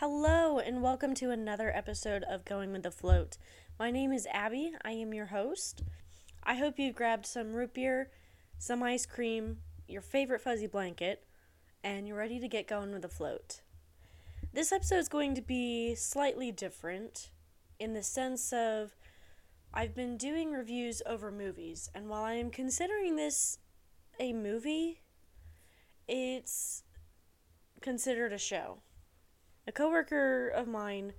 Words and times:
Hello, 0.00 0.58
and 0.58 0.82
welcome 0.82 1.14
to 1.14 1.30
another 1.30 1.74
episode 1.74 2.22
of 2.24 2.44
Going 2.44 2.70
with 2.70 2.82
the 2.82 2.90
Float. 2.90 3.38
My 3.78 3.90
name 3.90 4.12
is 4.12 4.28
Abby. 4.30 4.74
I 4.84 4.90
am 4.90 5.14
your 5.14 5.24
host. 5.24 5.82
I 6.44 6.56
hope 6.56 6.78
you've 6.78 6.94
grabbed 6.94 7.24
some 7.24 7.54
root 7.54 7.72
beer, 7.72 8.10
some 8.58 8.82
ice 8.82 9.06
cream, 9.06 9.60
your 9.88 10.02
favorite 10.02 10.42
fuzzy 10.42 10.66
blanket, 10.66 11.24
and 11.82 12.06
you're 12.06 12.18
ready 12.18 12.38
to 12.38 12.46
get 12.46 12.68
going 12.68 12.92
with 12.92 13.00
the 13.00 13.08
float. 13.08 13.62
This 14.52 14.70
episode 14.70 14.98
is 14.98 15.08
going 15.08 15.34
to 15.34 15.40
be 15.40 15.94
slightly 15.94 16.52
different 16.52 17.30
in 17.80 17.94
the 17.94 18.02
sense 18.02 18.52
of 18.52 18.94
I've 19.72 19.94
been 19.94 20.18
doing 20.18 20.52
reviews 20.52 21.00
over 21.06 21.32
movies, 21.32 21.88
and 21.94 22.10
while 22.10 22.22
I 22.22 22.34
am 22.34 22.50
considering 22.50 23.16
this 23.16 23.60
a 24.20 24.34
movie, 24.34 25.00
it's 26.06 26.82
considered 27.80 28.34
a 28.34 28.38
show. 28.38 28.80
A 29.66 29.72
coworker 29.72 30.48
of 30.48 30.68
mine 30.68 31.12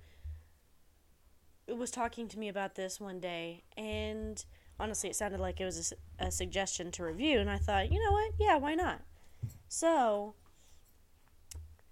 was 1.68 1.90
talking 1.90 2.28
to 2.28 2.38
me 2.38 2.48
about 2.48 2.76
this 2.76 2.98
one 2.98 3.20
day, 3.20 3.62
and 3.76 4.42
honestly, 4.80 5.10
it 5.10 5.16
sounded 5.16 5.38
like 5.38 5.60
it 5.60 5.66
was 5.66 5.92
a, 6.18 6.26
a, 6.26 6.30
suggestion 6.30 6.90
to 6.92 7.04
review, 7.04 7.40
and 7.40 7.50
I 7.50 7.58
thought, 7.58 7.92
you 7.92 8.02
know 8.02 8.12
what? 8.12 8.32
Yeah, 8.38 8.56
why 8.56 8.74
not? 8.74 9.02
So, 9.68 10.34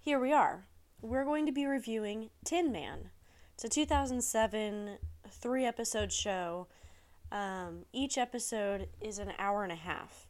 here 0.03 0.19
we 0.19 0.33
are. 0.33 0.65
We're 1.03 1.27
going 1.27 1.45
to 1.45 1.53
be 1.53 1.67
reviewing 1.67 2.31
Tin 2.43 2.73
Man. 2.73 3.11
It's 3.55 3.65
a 3.65 3.69
2007 3.69 4.99
three 5.29 5.67
episode 5.67 6.11
show. 6.11 6.69
Um, 7.31 7.85
each 7.93 8.17
episode 8.17 8.89
is 9.01 9.19
an 9.19 9.33
hour 9.39 9.63
and 9.63 9.73
a 9.73 9.77
half. 9.77 10.27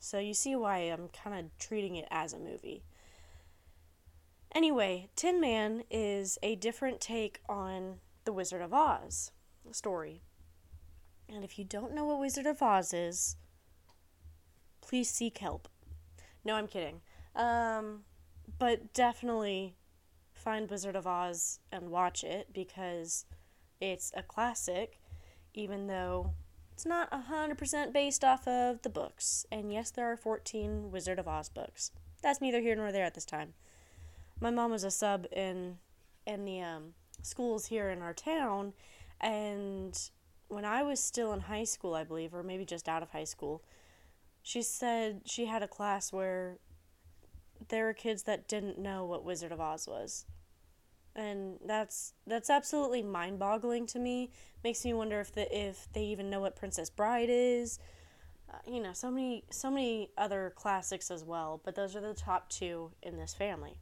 So, 0.00 0.18
you 0.18 0.34
see 0.34 0.56
why 0.56 0.78
I'm 0.78 1.08
kind 1.08 1.38
of 1.38 1.56
treating 1.58 1.94
it 1.94 2.08
as 2.10 2.32
a 2.32 2.38
movie. 2.40 2.82
Anyway, 4.54 5.08
Tin 5.16 5.40
Man 5.40 5.82
is 5.90 6.38
a 6.42 6.56
different 6.56 7.00
take 7.00 7.40
on 7.48 8.00
the 8.24 8.32
Wizard 8.34 8.60
of 8.60 8.74
Oz 8.74 9.30
story. 9.70 10.22
And 11.26 11.42
if 11.42 11.58
you 11.58 11.64
don't 11.64 11.94
know 11.94 12.04
what 12.04 12.20
Wizard 12.20 12.44
of 12.44 12.60
Oz 12.60 12.92
is, 12.92 13.36
please 14.82 15.08
seek 15.08 15.38
help. 15.38 15.68
No, 16.44 16.54
I'm 16.54 16.66
kidding. 16.66 17.00
Um, 17.34 18.00
but 18.58 18.92
definitely 18.92 19.74
find 20.34 20.68
Wizard 20.68 20.96
of 20.96 21.06
Oz 21.06 21.60
and 21.70 21.88
watch 21.88 22.22
it 22.22 22.48
because 22.52 23.24
it's 23.80 24.12
a 24.14 24.22
classic, 24.22 25.00
even 25.54 25.86
though 25.86 26.34
it's 26.74 26.84
not 26.84 27.10
100% 27.10 27.92
based 27.94 28.22
off 28.22 28.46
of 28.46 28.82
the 28.82 28.90
books. 28.90 29.46
And 29.50 29.72
yes, 29.72 29.90
there 29.90 30.12
are 30.12 30.16
14 30.16 30.90
Wizard 30.90 31.18
of 31.18 31.26
Oz 31.26 31.48
books. 31.48 31.90
That's 32.22 32.42
neither 32.42 32.60
here 32.60 32.76
nor 32.76 32.92
there 32.92 33.06
at 33.06 33.14
this 33.14 33.24
time 33.24 33.54
my 34.42 34.50
mom 34.50 34.72
was 34.72 34.82
a 34.82 34.90
sub 34.90 35.26
in 35.30 35.78
in 36.26 36.44
the 36.44 36.60
um, 36.60 36.94
schools 37.22 37.66
here 37.66 37.90
in 37.90 38.02
our 38.02 38.12
town, 38.12 38.72
and 39.20 40.10
when 40.48 40.64
I 40.64 40.82
was 40.82 41.00
still 41.00 41.32
in 41.32 41.40
high 41.40 41.64
school, 41.64 41.94
I 41.94 42.04
believe, 42.04 42.34
or 42.34 42.42
maybe 42.42 42.64
just 42.64 42.88
out 42.88 43.02
of 43.02 43.10
high 43.10 43.24
school, 43.24 43.62
she 44.42 44.60
said 44.62 45.22
she 45.24 45.46
had 45.46 45.62
a 45.62 45.68
class 45.68 46.12
where 46.12 46.58
there 47.68 47.86
were 47.86 47.94
kids 47.94 48.24
that 48.24 48.48
didn't 48.48 48.78
know 48.78 49.04
what 49.04 49.24
Wizard 49.24 49.52
of 49.52 49.60
Oz 49.60 49.86
was. 49.86 50.26
And 51.14 51.58
that's 51.64 52.14
that's 52.26 52.50
absolutely 52.50 53.02
mind-boggling 53.02 53.86
to 53.88 53.98
me. 53.98 54.30
Makes 54.64 54.84
me 54.84 54.92
wonder 54.92 55.20
if 55.20 55.32
the 55.32 55.46
if 55.56 55.86
they 55.92 56.02
even 56.02 56.30
know 56.30 56.40
what 56.40 56.56
Princess 56.56 56.90
Bride 56.90 57.28
is. 57.30 57.78
Uh, 58.52 58.58
you 58.66 58.82
know, 58.82 58.92
so 58.92 59.10
many 59.10 59.44
so 59.50 59.70
many 59.70 60.10
other 60.18 60.52
classics 60.56 61.10
as 61.10 61.22
well, 61.22 61.60
but 61.64 61.76
those 61.76 61.94
are 61.94 62.00
the 62.00 62.14
top 62.14 62.48
2 62.48 62.90
in 63.02 63.18
this 63.18 63.34
family. 63.34 63.76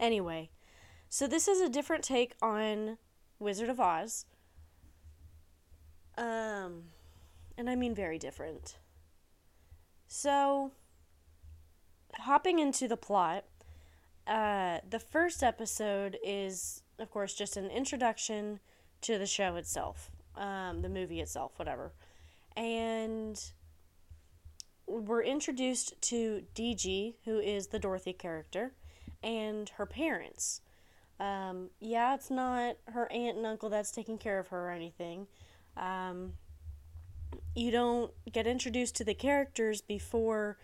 Anyway, 0.00 0.48
so 1.10 1.26
this 1.26 1.46
is 1.46 1.60
a 1.60 1.68
different 1.68 2.02
take 2.02 2.34
on 2.40 2.96
Wizard 3.38 3.68
of 3.68 3.78
Oz. 3.78 4.24
Um, 6.16 6.84
and 7.58 7.68
I 7.68 7.76
mean 7.76 7.94
very 7.94 8.18
different. 8.18 8.78
So, 10.08 10.72
hopping 12.14 12.58
into 12.58 12.88
the 12.88 12.96
plot, 12.96 13.44
uh, 14.26 14.78
the 14.88 14.98
first 14.98 15.42
episode 15.42 16.18
is, 16.24 16.82
of 16.98 17.10
course, 17.10 17.34
just 17.34 17.58
an 17.58 17.70
introduction 17.70 18.60
to 19.02 19.18
the 19.18 19.26
show 19.26 19.56
itself, 19.56 20.10
um, 20.34 20.80
the 20.80 20.88
movie 20.88 21.20
itself, 21.20 21.52
whatever. 21.58 21.92
And 22.56 23.38
we're 24.86 25.22
introduced 25.22 26.00
to 26.02 26.44
DG, 26.54 27.16
who 27.26 27.38
is 27.38 27.68
the 27.68 27.78
Dorothy 27.78 28.14
character 28.14 28.72
and 29.22 29.68
her 29.70 29.86
parents. 29.86 30.60
Um, 31.18 31.68
yeah, 31.80 32.14
it's 32.14 32.30
not 32.30 32.76
her 32.86 33.10
aunt 33.12 33.36
and 33.36 33.46
uncle 33.46 33.68
that's 33.68 33.90
taking 33.90 34.18
care 34.18 34.38
of 34.38 34.48
her 34.48 34.68
or 34.68 34.70
anything. 34.70 35.26
Um, 35.76 36.32
you 37.54 37.70
don't 37.70 38.10
get 38.32 38.46
introduced 38.46 38.96
to 38.96 39.04
the 39.04 39.14
characters 39.14 39.80
before 39.80 40.56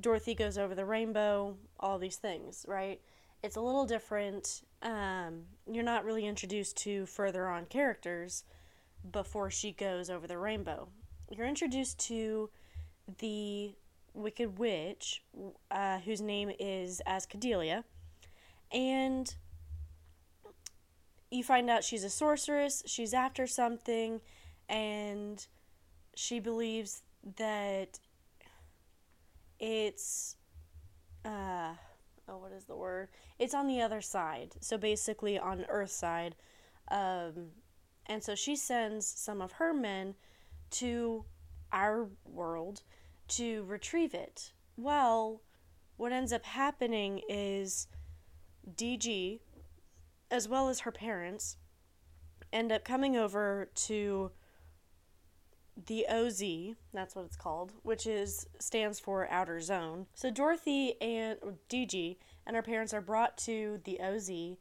Dorothy 0.00 0.34
goes 0.34 0.56
over 0.56 0.74
the 0.74 0.84
rainbow, 0.84 1.56
all 1.80 1.98
these 1.98 2.16
things, 2.16 2.64
right? 2.68 3.00
It's 3.42 3.56
a 3.56 3.60
little 3.60 3.86
different. 3.86 4.62
Um, 4.82 5.42
you're 5.70 5.84
not 5.84 6.04
really 6.04 6.26
introduced 6.26 6.76
to 6.78 7.06
further 7.06 7.48
on 7.48 7.66
characters 7.66 8.44
before 9.10 9.50
she 9.50 9.72
goes 9.72 10.10
over 10.10 10.26
the 10.26 10.38
rainbow. 10.38 10.88
You're 11.30 11.46
introduced 11.46 11.98
to 12.06 12.50
the 13.18 13.74
Wicked 14.18 14.58
Witch, 14.58 15.22
uh, 15.70 15.98
whose 15.98 16.20
name 16.20 16.50
is 16.58 17.00
Azkadellia, 17.06 17.84
and 18.72 19.34
you 21.30 21.44
find 21.44 21.70
out 21.70 21.84
she's 21.84 22.04
a 22.04 22.10
sorceress, 22.10 22.82
she's 22.86 23.14
after 23.14 23.46
something, 23.46 24.20
and 24.68 25.46
she 26.14 26.40
believes 26.40 27.02
that 27.36 28.00
it's 29.60 30.36
uh 31.24 31.74
oh 32.28 32.38
what 32.38 32.52
is 32.52 32.64
the 32.64 32.76
word? 32.76 33.08
It's 33.38 33.54
on 33.54 33.66
the 33.66 33.80
other 33.82 34.00
side 34.00 34.54
so 34.60 34.78
basically 34.78 35.38
on 35.38 35.64
earth 35.68 35.90
side. 35.90 36.34
Um 36.90 37.50
and 38.06 38.22
so 38.22 38.34
she 38.34 38.56
sends 38.56 39.06
some 39.06 39.40
of 39.42 39.52
her 39.52 39.74
men 39.74 40.14
to 40.70 41.24
our 41.72 42.08
world 42.24 42.82
to 43.28 43.64
retrieve 43.64 44.14
it. 44.14 44.52
Well, 44.76 45.42
what 45.96 46.12
ends 46.12 46.32
up 46.32 46.44
happening 46.44 47.20
is 47.28 47.88
DG, 48.74 49.40
as 50.30 50.48
well 50.48 50.68
as 50.68 50.80
her 50.80 50.92
parents, 50.92 51.56
end 52.52 52.72
up 52.72 52.84
coming 52.84 53.16
over 53.16 53.68
to 53.74 54.30
the 55.86 56.06
OZ, 56.08 56.42
that's 56.92 57.14
what 57.14 57.24
it's 57.24 57.36
called, 57.36 57.72
which 57.82 58.06
is 58.06 58.46
stands 58.58 58.98
for 58.98 59.30
outer 59.30 59.60
zone. 59.60 60.06
So 60.14 60.30
Dorothy 60.30 61.00
and 61.00 61.38
DG 61.68 62.16
and 62.46 62.56
her 62.56 62.62
parents 62.62 62.92
are 62.92 63.00
brought 63.00 63.36
to 63.38 63.80
the 63.84 64.00
OZ 64.00 64.56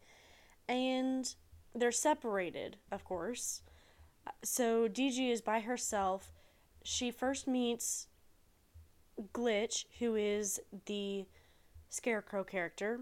and 0.69 1.33
they're 1.73 1.91
separated, 1.91 2.77
of 2.91 3.03
course. 3.03 3.61
So 4.43 4.87
DG 4.87 5.31
is 5.31 5.41
by 5.41 5.61
herself. 5.61 6.33
She 6.83 7.09
first 7.11 7.47
meets 7.47 8.07
Glitch, 9.33 9.85
who 9.99 10.15
is 10.15 10.59
the 10.85 11.25
Scarecrow 11.89 12.43
character. 12.43 12.99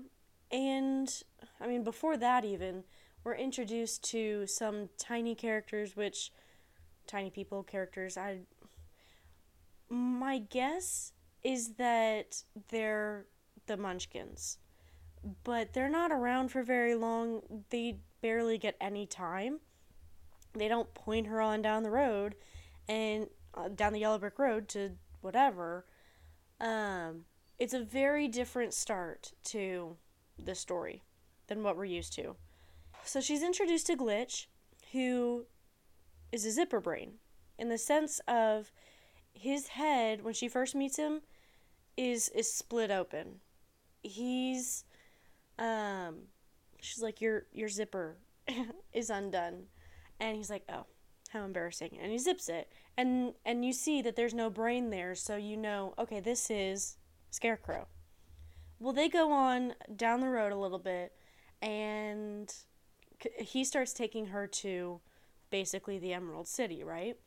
And, 0.52 1.12
I 1.60 1.68
mean, 1.68 1.84
before 1.84 2.18
that, 2.18 2.46
even, 2.46 2.84
we're 3.24 3.36
introduced 3.36 4.04
to 4.12 4.46
some 4.48 4.90
tiny 4.98 5.36
characters, 5.36 5.96
which. 5.96 6.32
Tiny 7.08 7.30
people 7.30 7.62
characters. 7.62 8.18
I. 8.18 8.40
My 9.90 10.40
guess 10.40 11.14
is 11.44 11.74
that 11.74 12.42
they're 12.70 13.28
the 13.68 13.78
Munchkins. 13.78 14.58
But 15.44 15.74
they're 15.74 15.90
not 15.90 16.12
around 16.12 16.50
for 16.50 16.64
very 16.64 16.96
long. 16.96 17.42
They 17.70 18.00
barely 18.22 18.58
get 18.58 18.76
any 18.82 19.06
time. 19.06 19.60
They 20.54 20.68
don't 20.68 20.92
point 20.96 21.28
her 21.28 21.42
on 21.42 21.62
down 21.62 21.84
the 21.84 21.92
road 21.92 22.36
and 22.88 23.28
uh, 23.54 23.70
down 23.70 23.94
the 23.94 24.00
yellow 24.00 24.18
brick 24.18 24.40
road 24.40 24.68
to 24.70 24.92
whatever 25.22 25.86
um, 26.60 27.26
it's 27.60 27.74
a 27.74 27.84
very 27.84 28.28
different 28.28 28.74
start 28.74 29.34
to 29.46 29.98
the 30.38 30.56
story 30.56 31.04
than 31.48 31.64
what 31.64 31.78
we're 31.78 31.86
used 31.86 32.14
to. 32.14 32.36
So 33.04 33.22
she's 33.22 33.44
introduced 33.44 33.88
to 33.88 33.96
Glitch, 33.96 34.48
who 34.92 35.46
is 36.32 36.46
a 36.46 36.52
zipper 36.52 36.80
brain, 36.80 37.14
in 37.58 37.70
the 37.70 37.78
sense 37.78 38.20
of 38.28 38.72
his 39.34 39.68
head 39.70 40.24
when 40.24 40.34
she 40.34 40.48
first 40.48 40.76
meets 40.76 40.98
him 40.98 41.22
is 41.98 42.30
is 42.30 42.52
split 42.52 42.92
open. 42.92 43.40
He's 44.02 44.86
um 45.58 46.24
she's 46.82 47.02
like 47.02 47.22
your 47.22 47.46
your 47.52 47.70
zipper 47.70 48.18
is 48.94 49.10
undone 49.10 49.64
and 50.20 50.36
he's 50.36 50.50
like 50.50 50.64
oh 50.70 50.86
how 51.36 51.46
embarrassing 51.46 51.98
and 52.02 52.12
he 52.12 52.18
zips 52.18 52.50
it 52.50 52.72
and 52.98 53.34
and 53.46 53.64
you 53.66 53.74
see 53.74 54.02
that 54.02 54.16
there's 54.16 54.34
no 54.34 54.50
brain 54.50 54.90
there 54.90 55.14
so 55.14 55.36
you 55.36 55.58
know 55.58 55.94
okay 56.00 56.20
this 56.20 56.50
is 56.50 56.98
scarecrow 57.30 57.88
well 58.80 58.94
they 58.94 59.10
go 59.10 59.32
on 59.32 59.74
down 59.96 60.22
the 60.22 60.30
road 60.30 60.52
a 60.52 60.58
little 60.58 60.80
bit 60.80 61.14
and 61.62 62.54
he 63.38 63.64
starts 63.64 63.94
taking 63.94 64.28
her 64.28 64.48
to 64.48 65.00
basically 65.50 65.98
the 65.98 66.14
Emerald 66.14 66.48
City, 66.48 66.84
right? 66.84 67.18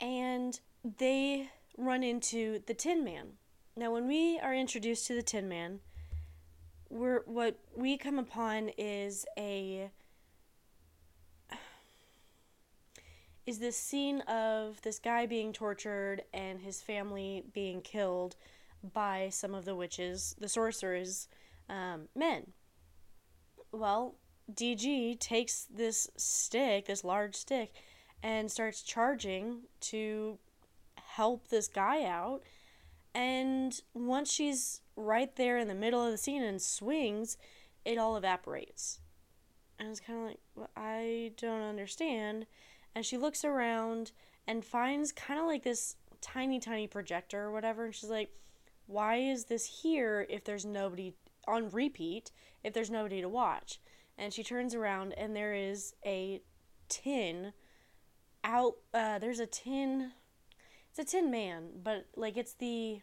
And 0.00 0.58
they 0.98 1.50
run 1.76 2.02
into 2.02 2.60
the 2.66 2.74
Tin 2.74 3.04
Man. 3.04 3.32
Now, 3.76 3.92
when 3.92 4.06
we 4.06 4.38
are 4.38 4.54
introduced 4.54 5.06
to 5.08 5.14
the 5.14 5.22
Tin 5.22 5.48
Man, 5.48 5.80
we're 6.88 7.22
what 7.26 7.58
we 7.76 7.98
come 7.98 8.18
upon 8.18 8.70
is 8.78 9.26
a 9.36 9.90
is 13.46 13.60
this 13.60 13.76
scene 13.76 14.20
of 14.22 14.82
this 14.82 14.98
guy 14.98 15.24
being 15.24 15.52
tortured 15.52 16.22
and 16.34 16.60
his 16.60 16.80
family 16.80 17.44
being 17.52 17.80
killed 17.80 18.34
by 18.92 19.28
some 19.30 19.54
of 19.54 19.64
the 19.64 19.74
witches, 19.74 20.34
the 20.38 20.48
sorcerers, 20.48 21.28
um, 21.68 22.08
men. 22.14 22.52
Well, 23.72 24.16
DG 24.52 25.18
takes 25.20 25.66
this 25.72 26.08
stick, 26.16 26.86
this 26.86 27.04
large 27.04 27.34
stick, 27.34 27.72
and 28.22 28.50
starts 28.50 28.82
charging 28.82 29.62
to 29.80 30.38
help 30.96 31.48
this 31.48 31.68
guy 31.68 32.04
out. 32.04 32.42
And 33.14 33.80
once 33.94 34.30
she's 34.30 34.80
right 34.96 35.34
there 35.36 35.58
in 35.58 35.68
the 35.68 35.74
middle 35.74 36.04
of 36.04 36.10
the 36.10 36.18
scene 36.18 36.42
and 36.42 36.60
swings, 36.60 37.36
it 37.84 37.96
all 37.96 38.16
evaporates. 38.16 39.00
And 39.78 39.88
it's 39.88 40.00
kind 40.00 40.18
of 40.18 40.24
like, 40.26 40.40
well, 40.54 40.70
I 40.76 41.32
don't 41.36 41.62
understand. 41.62 42.46
And 42.96 43.04
she 43.04 43.18
looks 43.18 43.44
around 43.44 44.12
and 44.46 44.64
finds 44.64 45.12
kind 45.12 45.38
of 45.38 45.44
like 45.44 45.62
this 45.62 45.96
tiny, 46.22 46.58
tiny 46.58 46.86
projector 46.86 47.42
or 47.42 47.52
whatever. 47.52 47.84
And 47.84 47.94
she's 47.94 48.08
like, 48.08 48.30
why 48.86 49.16
is 49.16 49.44
this 49.44 49.82
here 49.82 50.26
if 50.30 50.44
there's 50.44 50.64
nobody 50.64 51.12
on 51.46 51.68
repeat, 51.68 52.32
if 52.64 52.72
there's 52.72 52.90
nobody 52.90 53.20
to 53.20 53.28
watch? 53.28 53.80
And 54.16 54.32
she 54.32 54.42
turns 54.42 54.74
around 54.74 55.12
and 55.12 55.36
there 55.36 55.52
is 55.52 55.94
a 56.06 56.40
tin 56.88 57.52
out, 58.42 58.76
uh, 58.94 59.18
there's 59.18 59.40
a 59.40 59.46
tin, 59.46 60.12
it's 60.88 60.98
a 60.98 61.04
tin 61.04 61.30
man, 61.30 61.72
but 61.82 62.06
like 62.16 62.38
it's 62.38 62.54
the, 62.54 63.02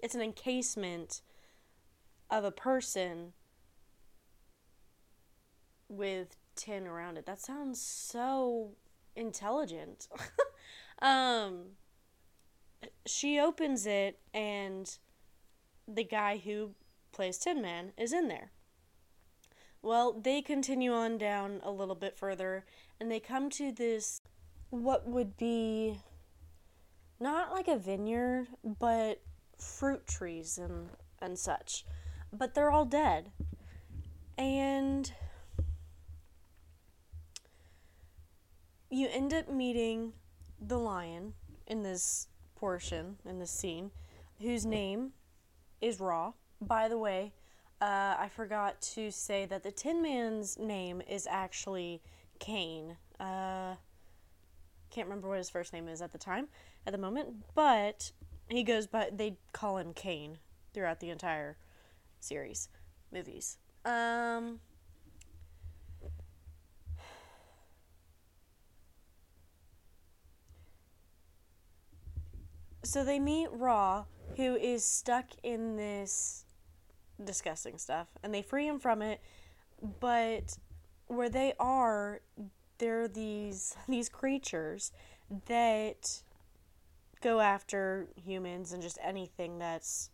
it's 0.00 0.16
an 0.16 0.20
encasement 0.20 1.20
of 2.28 2.42
a 2.42 2.50
person 2.50 3.34
with 5.88 6.34
tin 6.56 6.88
around 6.88 7.18
it. 7.18 7.24
That 7.24 7.40
sounds 7.40 7.80
so 7.80 8.72
intelligent. 9.16 10.08
um, 11.02 11.70
she 13.06 13.38
opens 13.38 13.86
it, 13.86 14.18
and 14.34 14.98
the 15.88 16.04
guy 16.04 16.36
who 16.38 16.70
plays 17.12 17.38
Tin 17.38 17.62
Man 17.62 17.92
is 17.96 18.12
in 18.12 18.28
there. 18.28 18.50
Well, 19.82 20.12
they 20.12 20.42
continue 20.42 20.92
on 20.92 21.16
down 21.18 21.60
a 21.62 21.70
little 21.70 21.94
bit 21.94 22.18
further, 22.18 22.64
and 23.00 23.10
they 23.10 23.20
come 23.20 23.50
to 23.50 23.72
this 23.72 24.20
what 24.70 25.08
would 25.08 25.36
be 25.36 26.00
not 27.20 27.52
like 27.52 27.68
a 27.68 27.78
vineyard, 27.78 28.48
but 28.64 29.22
fruit 29.58 30.06
trees 30.06 30.58
and 30.58 30.90
and 31.20 31.38
such. 31.38 31.86
But 32.32 32.54
they're 32.54 32.70
all 32.70 32.84
dead. 32.84 33.30
And 34.36 35.10
you 38.90 39.08
end 39.10 39.34
up 39.34 39.48
meeting 39.48 40.12
the 40.60 40.78
lion 40.78 41.34
in 41.66 41.82
this 41.82 42.28
portion, 42.54 43.16
in 43.28 43.38
this 43.38 43.50
scene, 43.50 43.90
whose 44.40 44.64
name 44.64 45.12
is 45.80 46.00
Raw. 46.00 46.32
By 46.60 46.88
the 46.88 46.98
way, 46.98 47.32
uh, 47.80 48.14
I 48.18 48.28
forgot 48.34 48.80
to 48.94 49.10
say 49.10 49.44
that 49.46 49.62
the 49.62 49.70
Tin 49.70 50.00
Man's 50.00 50.58
name 50.58 51.02
is 51.08 51.26
actually 51.28 52.00
Cain. 52.38 52.96
Uh, 53.20 53.74
can't 54.90 55.08
remember 55.08 55.28
what 55.28 55.38
his 55.38 55.50
first 55.50 55.72
name 55.72 55.88
is 55.88 56.00
at 56.00 56.12
the 56.12 56.18
time, 56.18 56.48
at 56.86 56.92
the 56.92 56.98
moment, 56.98 57.28
but 57.54 58.12
he 58.48 58.62
goes 58.62 58.86
by, 58.86 59.10
they 59.12 59.36
call 59.52 59.76
him 59.78 59.92
Cain 59.92 60.38
throughout 60.72 61.00
the 61.00 61.10
entire 61.10 61.56
series, 62.20 62.68
movies. 63.12 63.58
Um, 63.84 64.60
so 72.86 73.04
they 73.04 73.18
meet 73.18 73.48
Raw, 73.52 74.04
who 74.36 74.56
is 74.56 74.84
stuck 74.84 75.26
in 75.42 75.76
this 75.76 76.44
disgusting 77.22 77.78
stuff, 77.78 78.08
and 78.22 78.32
they 78.32 78.42
free 78.42 78.66
him 78.66 78.78
from 78.78 79.02
it. 79.02 79.20
But 80.00 80.58
where 81.06 81.28
they 81.28 81.52
are, 81.58 82.20
there 82.78 83.02
are 83.02 83.08
these 83.08 83.76
these 83.88 84.08
creatures 84.08 84.92
that 85.46 86.22
go 87.20 87.40
after 87.40 88.08
humans 88.14 88.72
and 88.72 88.82
just 88.82 88.98
anything 89.02 89.58
that's 89.58 90.10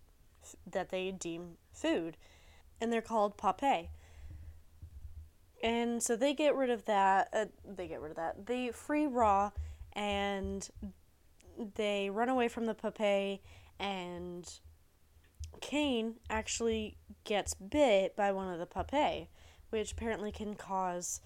that 0.70 0.90
they 0.90 1.12
deem 1.12 1.56
food, 1.72 2.16
and 2.80 2.92
they're 2.92 3.02
called 3.02 3.36
Pape. 3.36 3.88
And 5.62 6.02
so 6.02 6.16
they 6.16 6.34
get 6.34 6.56
rid 6.56 6.70
of 6.70 6.86
that. 6.86 7.28
Uh, 7.32 7.44
they 7.64 7.86
get 7.86 8.00
rid 8.00 8.10
of 8.10 8.16
that. 8.16 8.46
They 8.46 8.70
free 8.72 9.06
Raw, 9.06 9.52
and 9.92 10.68
they 11.74 12.10
run 12.10 12.28
away 12.28 12.48
from 12.48 12.66
the 12.66 12.74
Pape, 12.74 13.40
and 13.78 14.48
Cain 15.60 16.16
actually 16.28 16.96
gets 17.24 17.54
bit 17.54 18.16
by 18.16 18.32
one 18.32 18.52
of 18.52 18.58
the 18.58 18.66
Pape, 18.66 19.28
which 19.70 19.92
apparently 19.92 20.32
can 20.32 20.54
cause 20.54 21.20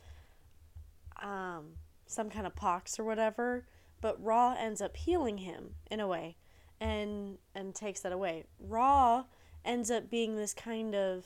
um, 1.23 1.75
some 2.06 2.31
kind 2.31 2.46
of 2.46 2.55
pox 2.55 2.99
or 2.99 3.05
whatever. 3.05 3.67
But 4.00 4.23
Raw 4.23 4.55
ends 4.58 4.81
up 4.81 4.96
healing 4.96 5.38
him 5.38 5.75
in 5.90 6.00
a 6.00 6.06
way, 6.06 6.37
and 6.81 7.38
and 7.55 7.75
takes 7.75 8.00
that 8.00 8.12
away. 8.12 8.44
Raw 8.61 9.25
ends 9.64 9.90
up 9.90 10.11
being 10.11 10.37
this 10.37 10.55
kind 10.55 10.94
of 10.94 11.25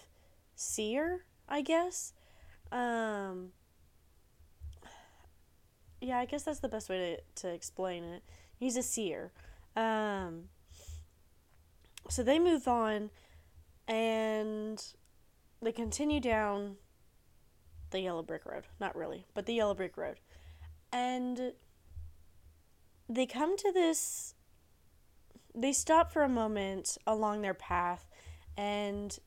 seer, 0.54 1.24
I 1.48 1.62
guess. 1.62 2.12
Um, 2.72 3.50
yeah, 6.00 6.18
I 6.18 6.24
guess 6.24 6.44
that's 6.44 6.60
the 6.60 6.68
best 6.68 6.88
way 6.88 7.18
to, 7.36 7.42
to 7.42 7.52
explain 7.52 8.04
it. 8.04 8.22
He's 8.60 8.76
a 8.76 8.82
seer. 8.82 9.32
Um, 9.74 10.50
so 12.10 12.22
they 12.22 12.38
move 12.38 12.68
on 12.68 13.08
and 13.88 14.84
they 15.62 15.72
continue 15.72 16.20
down 16.20 16.76
the 17.90 18.00
yellow 18.00 18.22
brick 18.22 18.44
road. 18.44 18.64
Not 18.78 18.94
really, 18.94 19.24
but 19.32 19.46
the 19.46 19.54
yellow 19.54 19.72
brick 19.72 19.96
road. 19.96 20.20
And 20.92 21.54
they 23.08 23.24
come 23.24 23.56
to 23.56 23.72
this. 23.72 24.34
They 25.54 25.72
stop 25.72 26.12
for 26.12 26.22
a 26.22 26.28
moment 26.28 26.98
along 27.06 27.40
their 27.40 27.54
path 27.54 28.10
and 28.58 29.18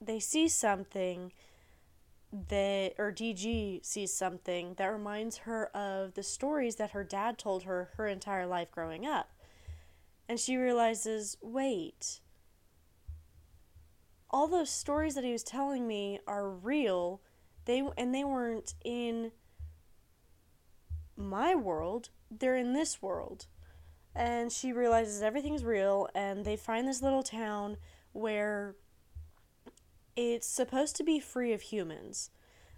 they 0.00 0.18
see 0.18 0.48
something 0.48 1.32
that 2.32 2.94
or 2.98 3.12
DG 3.12 3.84
sees 3.84 4.12
something 4.12 4.74
that 4.74 4.86
reminds 4.86 5.38
her 5.38 5.66
of 5.76 6.14
the 6.14 6.22
stories 6.22 6.76
that 6.76 6.92
her 6.92 7.02
dad 7.02 7.38
told 7.38 7.64
her 7.64 7.90
her 7.96 8.06
entire 8.06 8.46
life 8.46 8.70
growing 8.70 9.04
up. 9.04 9.30
And 10.28 10.38
she 10.38 10.56
realizes, 10.56 11.36
wait, 11.42 12.20
all 14.30 14.46
those 14.46 14.70
stories 14.70 15.16
that 15.16 15.24
he 15.24 15.32
was 15.32 15.42
telling 15.42 15.88
me 15.88 16.20
are 16.26 16.48
real. 16.48 17.20
They 17.64 17.82
and 17.98 18.14
they 18.14 18.24
weren't 18.24 18.74
in 18.84 19.32
my 21.16 21.54
world. 21.56 22.10
They're 22.30 22.56
in 22.56 22.72
this 22.72 23.02
world. 23.02 23.46
And 24.14 24.52
she 24.52 24.72
realizes 24.72 25.22
everything's 25.22 25.64
real 25.64 26.08
and 26.14 26.44
they 26.44 26.56
find 26.56 26.86
this 26.86 27.02
little 27.02 27.22
town 27.22 27.76
where 28.12 28.76
it's 30.20 30.46
supposed 30.46 30.96
to 30.96 31.04
be 31.04 31.20
free 31.20 31.52
of 31.52 31.62
humans, 31.62 32.30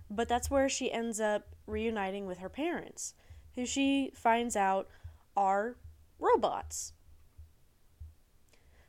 but 0.08 0.28
that's 0.28 0.50
where 0.50 0.68
she 0.68 0.92
ends 0.92 1.20
up 1.20 1.54
reuniting 1.66 2.26
with 2.26 2.38
her 2.38 2.48
parents, 2.48 3.14
who 3.54 3.66
she 3.66 4.12
finds 4.14 4.56
out 4.56 4.88
are 5.36 5.76
robots. 6.18 6.92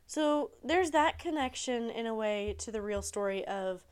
So 0.05 0.51
there's 0.63 0.91
that 0.91 1.17
connection 1.17 1.89
in 1.89 2.05
a 2.05 2.13
way 2.13 2.55
to 2.59 2.71
the 2.71 2.81
real 2.81 3.01
story 3.01 3.43
of 3.45 3.83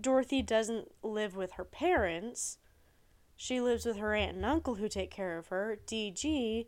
Dorothy 0.00 0.42
doesn't 0.42 0.90
live 1.02 1.36
with 1.36 1.52
her 1.52 1.64
parents. 1.64 2.58
She 3.36 3.60
lives 3.60 3.84
with 3.84 3.96
her 3.98 4.14
aunt 4.14 4.36
and 4.36 4.44
uncle 4.44 4.76
who 4.76 4.88
take 4.88 5.10
care 5.10 5.38
of 5.38 5.48
her. 5.48 5.78
DG 5.86 6.66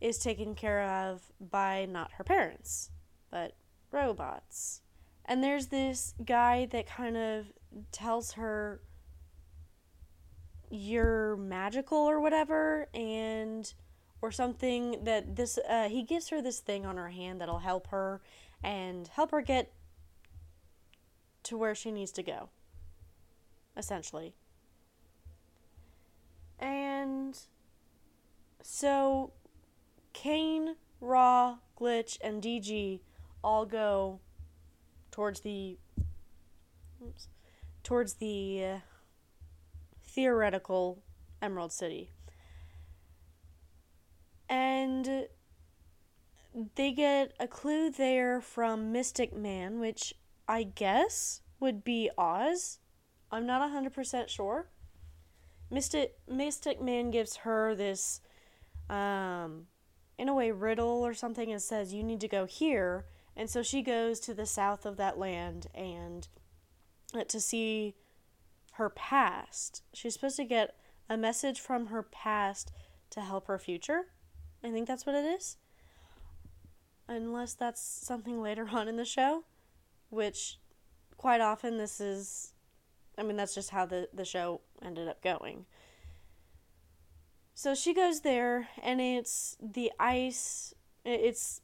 is 0.00 0.18
taken 0.18 0.54
care 0.54 0.82
of 0.82 1.32
by 1.40 1.86
not 1.86 2.12
her 2.12 2.24
parents, 2.24 2.90
but 3.30 3.56
robots. 3.90 4.82
And 5.26 5.42
there's 5.42 5.66
this 5.66 6.14
guy 6.24 6.66
that 6.66 6.86
kind 6.86 7.16
of 7.16 7.52
tells 7.90 8.32
her 8.32 8.80
you're 10.70 11.36
magical 11.36 11.98
or 11.98 12.20
whatever 12.20 12.88
and 12.94 13.72
or 14.22 14.32
something 14.32 15.04
that 15.04 15.36
this 15.36 15.58
uh, 15.68 15.88
he 15.88 16.02
gives 16.02 16.28
her 16.30 16.40
this 16.40 16.60
thing 16.60 16.86
on 16.86 16.96
her 16.96 17.10
hand 17.10 17.40
that'll 17.40 17.58
help 17.58 17.88
her 17.88 18.20
and 18.64 19.08
help 19.08 19.30
her 19.30 19.42
get 19.42 19.72
to 21.42 21.56
where 21.56 21.74
she 21.74 21.92
needs 21.92 22.12
to 22.12 22.22
go 22.22 22.48
essentially. 23.76 24.34
And 26.58 27.38
so 28.62 29.32
Cain, 30.12 30.76
Raw, 31.00 31.58
Glitch, 31.78 32.16
and 32.22 32.42
DG 32.42 33.00
all 33.44 33.66
go 33.66 34.20
towards 35.16 35.40
the 35.40 35.78
oops, 37.02 37.28
towards 37.82 38.14
the 38.14 38.62
uh, 38.62 38.78
theoretical 40.04 41.02
Emerald 41.40 41.72
City. 41.72 42.10
And 44.46 45.28
they 46.74 46.92
get 46.92 47.32
a 47.40 47.48
clue 47.48 47.90
there 47.90 48.42
from 48.42 48.92
Mystic 48.92 49.34
Man, 49.34 49.80
which 49.80 50.12
I 50.46 50.64
guess 50.64 51.40
would 51.60 51.82
be 51.82 52.10
Oz. 52.18 52.78
I'm 53.32 53.46
not 53.46 53.62
100% 53.62 54.28
sure. 54.28 54.68
Mystic 55.70 56.12
Mystic 56.28 56.78
Man 56.82 57.10
gives 57.10 57.36
her 57.36 57.74
this 57.74 58.20
um 58.90 59.66
in 60.18 60.28
a 60.28 60.34
way 60.34 60.50
riddle 60.50 61.04
or 61.04 61.14
something 61.14 61.50
and 61.50 61.60
says 61.60 61.94
you 61.94 62.02
need 62.02 62.20
to 62.20 62.28
go 62.28 62.44
here 62.44 63.06
and 63.36 63.50
so 63.50 63.62
she 63.62 63.82
goes 63.82 64.18
to 64.20 64.34
the 64.34 64.46
south 64.46 64.86
of 64.86 64.96
that 64.96 65.18
land 65.18 65.66
and 65.74 66.28
uh, 67.14 67.24
to 67.24 67.40
see 67.40 67.94
her 68.72 68.88
past. 68.88 69.82
She's 69.92 70.14
supposed 70.14 70.36
to 70.36 70.44
get 70.44 70.74
a 71.08 71.16
message 71.16 71.60
from 71.60 71.86
her 71.86 72.02
past 72.02 72.72
to 73.10 73.20
help 73.20 73.46
her 73.46 73.58
future. 73.58 74.06
I 74.64 74.70
think 74.70 74.88
that's 74.88 75.06
what 75.06 75.14
it 75.14 75.24
is. 75.24 75.56
Unless 77.08 77.54
that's 77.54 77.80
something 77.80 78.40
later 78.40 78.68
on 78.72 78.88
in 78.88 78.96
the 78.96 79.04
show, 79.04 79.44
which 80.10 80.58
quite 81.16 81.40
often 81.40 81.78
this 81.78 82.00
is 82.00 82.52
I 83.18 83.22
mean 83.22 83.36
that's 83.36 83.54
just 83.54 83.70
how 83.70 83.86
the 83.86 84.08
the 84.12 84.24
show 84.24 84.60
ended 84.82 85.08
up 85.08 85.22
going. 85.22 85.66
So 87.54 87.74
she 87.74 87.94
goes 87.94 88.20
there, 88.20 88.68
and 88.82 89.00
it's 89.00 89.56
the 89.62 89.90
ice. 89.98 90.74
It's 91.06 91.62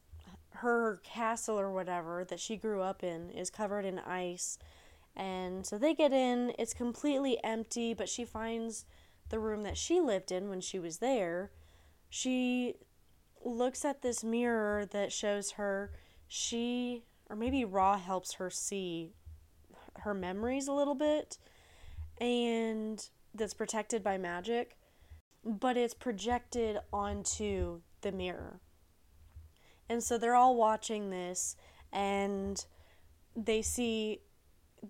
her 0.57 1.01
castle 1.05 1.59
or 1.59 1.71
whatever 1.71 2.25
that 2.25 2.41
she 2.41 2.57
grew 2.57 2.83
up 2.83 3.03
in 3.03 3.31
is 3.31 3.51
covered 3.51 3.85
in 3.85 3.99
ice. 3.99 4.59
And 5.17 5.67
so 5.67 5.79
they 5.79 5.95
get 5.95 6.13
in, 6.13 6.53
it's 6.59 6.75
completely 6.75 7.39
empty, 7.45 7.95
but 7.95 8.09
she 8.09 8.25
finds 8.25 8.85
the 9.29 9.39
room 9.39 9.63
that 9.63 9.77
she 9.77 10.01
lived 10.01 10.33
in 10.33 10.49
when 10.49 10.61
she 10.61 10.79
was 10.79 10.99
there. 10.99 11.51
She 12.09 12.75
looks 13.45 13.85
at 13.85 14.03
this 14.03 14.23
mirror 14.23 14.87
that 14.87 15.13
shows 15.13 15.53
her 15.53 15.93
she, 16.29 17.05
or 17.29 17.37
maybe 17.37 17.65
Raw 17.65 17.99
helps 17.99 18.35
her 18.35 18.51
see 18.51 19.13
her 20.01 20.15
memories 20.15 20.69
a 20.69 20.73
little 20.73 20.95
bit, 20.95 21.39
and 22.21 23.07
that's 23.35 23.55
protected 23.55 24.03
by 24.03 24.17
magic 24.17 24.77
but 25.45 25.77
it's 25.77 25.95
projected 25.95 26.79
onto 26.93 27.81
the 28.03 28.13
mirror. 28.13 28.61
And 29.93 30.03
so 30.03 30.17
they're 30.17 30.35
all 30.35 30.57
watching 30.57 31.11
this 31.11 31.55
and 31.93 32.65
they 33.37 33.61
see 33.61 34.21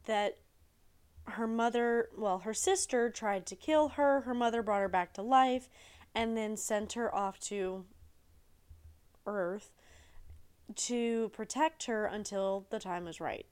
that 0.06 0.38
her 1.25 1.49
mother, 1.49 2.09
well, 2.16 2.38
her 2.38 2.54
sister 2.54 3.11
tried 3.11 3.44
to 3.47 3.56
kill 3.56 3.88
her. 3.88 4.21
Her 4.21 4.32
mother 4.32 4.62
brought 4.62 4.80
her 4.80 4.88
back 4.88 5.12
to 5.14 5.23
life 5.23 5.68
and 6.14 6.37
then 6.37 6.56
sent 6.56 6.92
her 6.92 7.12
off 7.12 7.40
to 7.40 7.85
Earth 9.26 9.73
to 10.76 11.30
protect 11.30 11.87
her 11.87 12.06
until 12.06 12.68
the 12.71 12.78
time 12.78 13.06
was 13.06 13.21
right. 13.21 13.47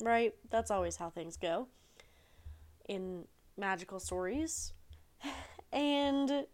Right? 0.00 0.36
That's 0.50 0.70
always 0.70 0.98
how 0.98 1.10
things 1.10 1.36
go 1.36 1.66
in 2.88 3.24
magical 3.56 3.98
stories. 3.98 4.72
And 5.72 6.44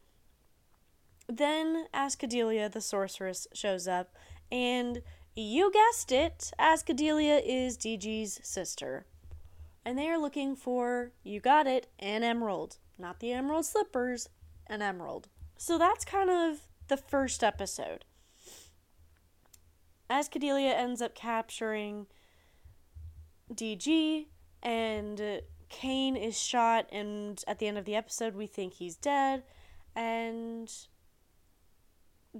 then 1.29 1.87
Azkadellia, 1.93 2.71
the 2.71 2.81
sorceress, 2.81 3.47
shows 3.53 3.87
up, 3.87 4.15
and 4.51 5.03
you 5.35 5.71
guessed 5.73 6.11
it, 6.11 6.51
Azkadellia 6.59 7.41
is 7.45 7.79
DG's 7.79 8.41
sister. 8.43 9.07
And 9.85 9.97
they 9.97 10.09
are 10.09 10.19
looking 10.19 10.57
for, 10.57 11.13
you 11.23 11.41
got 11.41 11.67
it, 11.67 11.87
an 11.99 12.23
emerald. 12.23 12.79
Not 12.99 13.21
the 13.21 13.33
emerald 13.33 13.65
slippers, 13.65 14.29
an 14.67 14.83
emerald. 14.83 15.29
So 15.57 15.79
that's 15.79 16.05
kind 16.05 16.29
of 16.29 16.63
the 16.89 16.97
first 16.97 17.45
episode. 17.45 18.05
Azkadellia 20.11 20.75
ends 20.75 21.01
up 21.01 21.15
capturing 21.15 22.07
DG, 23.53 24.27
and 24.63 25.43
Cain 25.69 26.17
is 26.17 26.39
shot, 26.41 26.87
and 26.91 27.43
at 27.47 27.59
the 27.59 27.67
end 27.67 27.79
of 27.79 27.85
the 27.85 27.95
episode, 27.95 28.35
we 28.35 28.47
think 28.47 28.75
he's 28.75 28.97
dead. 28.97 29.45
And 29.95 30.71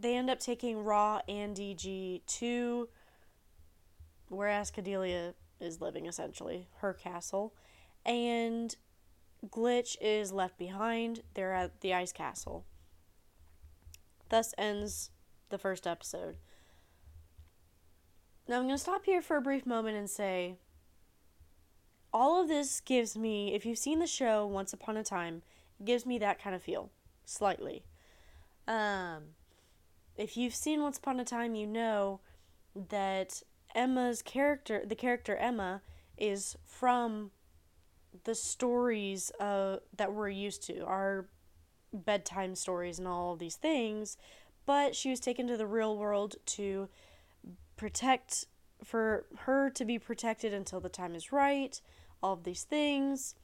they 0.03 0.17
end 0.17 0.31
up 0.31 0.41
taking 0.41 0.85
Raw 0.85 1.21
and 1.29 1.57
DG 1.57 2.23
to 2.27 2.89
where 4.29 4.49
Azkadellia 4.49 5.35
is 5.61 5.81
living, 5.81 6.07
essentially, 6.07 6.69
her 6.79 6.93
castle. 6.93 7.55
And 8.05 8.75
Glitch 9.47 9.97
is 10.01 10.33
left 10.33 10.59
behind. 10.59 11.23
They're 11.35 11.55
at 11.55 11.81
the 11.81 11.95
Ice 11.95 12.13
Castle. 12.13 12.65
Thus 14.29 14.55
ends 14.59 15.11
the 15.49 15.59
first 15.59 15.87
episode. 15.87 16.37
Now 18.47 18.57
I'm 18.57 18.65
going 18.65 18.75
to 18.75 18.79
stop 18.79 19.05
here 19.05 19.23
for 19.23 19.37
a 19.37 19.43
brief 19.43 19.67
moment 19.67 19.97
and 19.97 20.09
say 20.09 20.57
all 22.13 22.41
of 22.41 22.49
this 22.49 22.81
gives 22.81 23.17
me, 23.17 23.55
if 23.55 23.67
you've 23.67 23.79
seen 23.79 23.99
the 23.99 24.07
show 24.07 24.47
Once 24.47 24.73
Upon 24.73 24.97
a 24.97 25.05
Time, 25.05 25.43
gives 25.85 26.07
me 26.07 26.19
that 26.19 26.43
kind 26.43 26.57
of 26.57 26.63
feel, 26.63 26.91
slightly. 27.25 27.85
Um, 28.67 29.35
if 30.19 30.37
you've 30.37 30.55
seen 30.55 30.83
Once 30.83 30.99
Upon 30.99 31.21
a 31.21 31.25
Time, 31.25 31.55
you 31.55 31.67
know 31.67 32.21
that 32.75 33.43
Emma's 33.75 34.21
character, 34.21 34.83
the 34.85 34.97
character 34.97 35.37
Emma, 35.37 35.81
is 36.19 36.57
from 36.65 37.31
the 38.25 38.35
stories 38.35 39.31
uh, 39.39 39.77
that 39.97 40.13
we're 40.13 40.29
used 40.29 40.65
to, 40.65 40.85
our 40.85 41.29
bedtime 41.93 42.57
stories 42.57 42.99
and 42.99 43.07
all 43.07 43.33
of 43.33 43.39
these 43.39 43.55
things, 43.55 44.17
but 44.67 44.97
she 44.97 45.09
was 45.09 45.21
taken 45.21 45.47
to 45.47 45.57
the 45.57 45.67
real 45.67 45.97
world 45.97 46.35
to 46.45 46.89
protect, 47.77 48.47
for 48.83 49.27
her 49.39 49.71
to 49.71 49.85
be 49.85 49.99
protected 49.99 50.53
until 50.53 50.81
the 50.81 50.89
time 50.89 51.15
is 51.15 51.33
right, 51.33 51.81
all 52.23 52.33
of 52.35 52.43
these 52.43 52.65
things. 52.65 53.37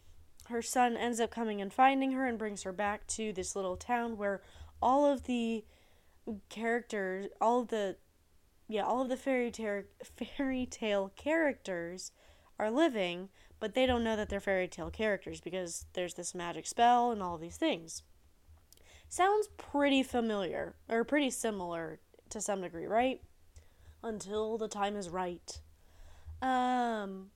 Her 0.48 0.60
son 0.60 0.96
ends 0.96 1.20
up 1.20 1.30
coming 1.30 1.60
and 1.62 1.72
finding 1.72 2.12
her 2.12 2.26
and 2.26 2.36
brings 2.36 2.64
her 2.64 2.72
back 2.72 3.06
to 3.08 3.32
this 3.32 3.54
little 3.54 3.76
town 3.76 4.16
where 4.16 4.42
all 4.82 5.06
of 5.06 5.24
the 5.24 5.64
characters, 6.48 7.28
all 7.40 7.60
of 7.60 7.68
the 7.68 7.96
yeah, 8.68 8.82
all 8.82 9.02
of 9.02 9.08
the 9.08 9.16
fairy 9.16 9.50
tale 9.50 9.82
fairy 10.02 10.66
tale 10.66 11.12
characters 11.16 12.12
are 12.58 12.70
living, 12.70 13.28
but 13.60 13.74
they 13.74 13.86
don't 13.86 14.04
know 14.04 14.16
that 14.16 14.28
they're 14.28 14.40
fairy 14.40 14.68
tale 14.68 14.90
characters 14.90 15.40
because 15.40 15.86
there's 15.92 16.14
this 16.14 16.34
magic 16.34 16.66
spell 16.66 17.10
and 17.10 17.22
all 17.22 17.36
these 17.36 17.56
things. 17.56 18.02
Sounds 19.08 19.48
pretty 19.56 20.02
familiar 20.02 20.74
or 20.88 21.04
pretty 21.04 21.30
similar 21.30 22.00
to 22.30 22.40
some 22.40 22.62
degree, 22.62 22.86
right? 22.86 23.20
Until 24.02 24.58
the 24.58 24.68
time 24.68 24.96
is 24.96 25.08
right. 25.08 25.60
Um 26.40 27.30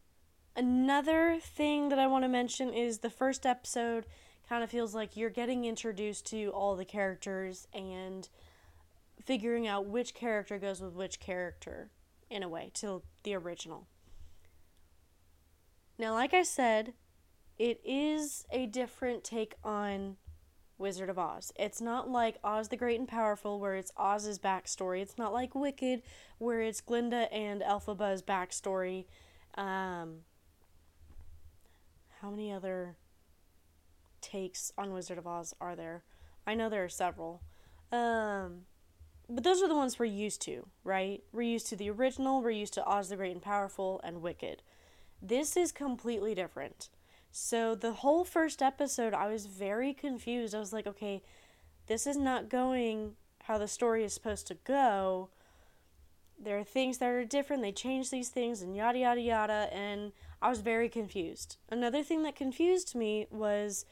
Another 0.58 1.38
thing 1.40 1.88
that 1.90 2.00
I 2.00 2.08
want 2.08 2.24
to 2.24 2.28
mention 2.28 2.74
is 2.74 2.98
the 2.98 3.10
first 3.10 3.46
episode 3.46 4.06
kind 4.48 4.64
of 4.64 4.70
feels 4.70 4.92
like 4.92 5.16
you're 5.16 5.30
getting 5.30 5.64
introduced 5.64 6.26
to 6.30 6.48
all 6.48 6.74
the 6.74 6.84
characters 6.84 7.68
and 7.72 8.28
figuring 9.28 9.66
out 9.66 9.84
which 9.84 10.14
character 10.14 10.58
goes 10.58 10.80
with 10.80 10.94
which 10.94 11.20
character 11.20 11.90
in 12.30 12.42
a 12.42 12.48
way 12.48 12.70
to 12.72 13.02
the 13.24 13.34
original. 13.34 13.86
Now, 15.98 16.14
like 16.14 16.32
I 16.32 16.42
said, 16.42 16.94
it 17.58 17.78
is 17.84 18.46
a 18.50 18.64
different 18.64 19.24
take 19.24 19.56
on 19.62 20.16
Wizard 20.78 21.10
of 21.10 21.18
Oz. 21.18 21.52
It's 21.56 21.78
not 21.78 22.08
like 22.08 22.38
Oz 22.42 22.68
the 22.68 22.76
Great 22.78 22.98
and 22.98 23.06
Powerful, 23.06 23.60
where 23.60 23.74
it's 23.74 23.92
Oz's 23.98 24.38
backstory. 24.38 25.02
It's 25.02 25.18
not 25.18 25.34
like 25.34 25.54
Wicked, 25.54 26.00
where 26.38 26.62
it's 26.62 26.80
Glinda 26.80 27.30
and 27.30 27.60
Elphaba's 27.60 28.22
backstory. 28.22 29.04
Um, 29.56 30.20
how 32.22 32.30
many 32.30 32.50
other 32.50 32.96
takes 34.22 34.72
on 34.78 34.94
Wizard 34.94 35.18
of 35.18 35.26
Oz 35.26 35.52
are 35.60 35.76
there? 35.76 36.04
I 36.46 36.54
know 36.54 36.70
there 36.70 36.84
are 36.84 36.88
several. 36.88 37.42
Um, 37.92 38.62
but 39.28 39.44
those 39.44 39.62
are 39.62 39.68
the 39.68 39.74
ones 39.74 39.98
we're 39.98 40.06
used 40.06 40.40
to, 40.42 40.66
right? 40.84 41.22
We're 41.32 41.42
used 41.42 41.66
to 41.68 41.76
the 41.76 41.90
original, 41.90 42.42
we're 42.42 42.50
used 42.50 42.74
to 42.74 42.86
Oz 42.86 43.08
the 43.08 43.16
Great 43.16 43.32
and 43.32 43.42
Powerful, 43.42 44.00
and 44.02 44.22
Wicked. 44.22 44.62
This 45.20 45.56
is 45.56 45.72
completely 45.72 46.34
different. 46.34 46.88
So 47.30 47.74
the 47.74 47.92
whole 47.92 48.24
first 48.24 48.62
episode, 48.62 49.12
I 49.14 49.28
was 49.28 49.46
very 49.46 49.92
confused. 49.92 50.54
I 50.54 50.60
was 50.60 50.72
like, 50.72 50.86
okay, 50.86 51.22
this 51.86 52.06
is 52.06 52.16
not 52.16 52.48
going 52.48 53.16
how 53.44 53.58
the 53.58 53.68
story 53.68 54.04
is 54.04 54.12
supposed 54.12 54.46
to 54.46 54.54
go. 54.64 55.30
There 56.38 56.58
are 56.58 56.64
things 56.64 56.98
that 56.98 57.08
are 57.08 57.24
different. 57.24 57.62
They 57.62 57.72
change 57.72 58.10
these 58.10 58.28
things 58.28 58.62
and 58.62 58.76
yada, 58.76 58.98
yada, 58.98 59.20
yada. 59.20 59.68
And 59.72 60.12
I 60.40 60.50
was 60.50 60.60
very 60.60 60.88
confused. 60.88 61.56
Another 61.70 62.02
thing 62.02 62.22
that 62.22 62.36
confused 62.36 62.94
me 62.94 63.26
was 63.30 63.84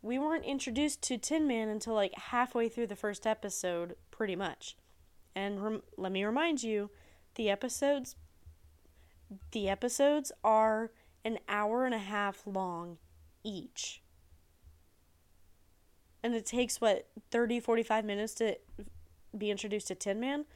we 0.00 0.18
weren't 0.18 0.44
introduced 0.44 1.02
to 1.02 1.18
Tin 1.18 1.46
Man 1.46 1.68
until 1.68 1.94
like 1.94 2.14
halfway 2.16 2.68
through 2.68 2.86
the 2.86 2.96
first 2.96 3.26
episode, 3.26 3.96
pretty 4.18 4.36
much. 4.36 4.76
And 5.34 5.62
rem- 5.62 5.82
let 5.96 6.10
me 6.10 6.24
remind 6.24 6.62
you, 6.62 6.90
the 7.36 7.48
episodes 7.48 8.16
the 9.52 9.68
episodes 9.68 10.32
are 10.42 10.90
an 11.24 11.38
hour 11.48 11.84
and 11.84 11.94
a 11.94 11.98
half 11.98 12.46
long 12.46 12.96
each. 13.44 14.02
And 16.22 16.34
it 16.34 16.46
takes 16.46 16.80
what 16.80 17.08
30 17.30 17.60
45 17.60 18.04
minutes 18.04 18.34
to 18.34 18.56
be 19.36 19.50
introduced 19.50 19.86
to 19.88 19.94
Tin 19.94 20.18
Man, 20.18 20.46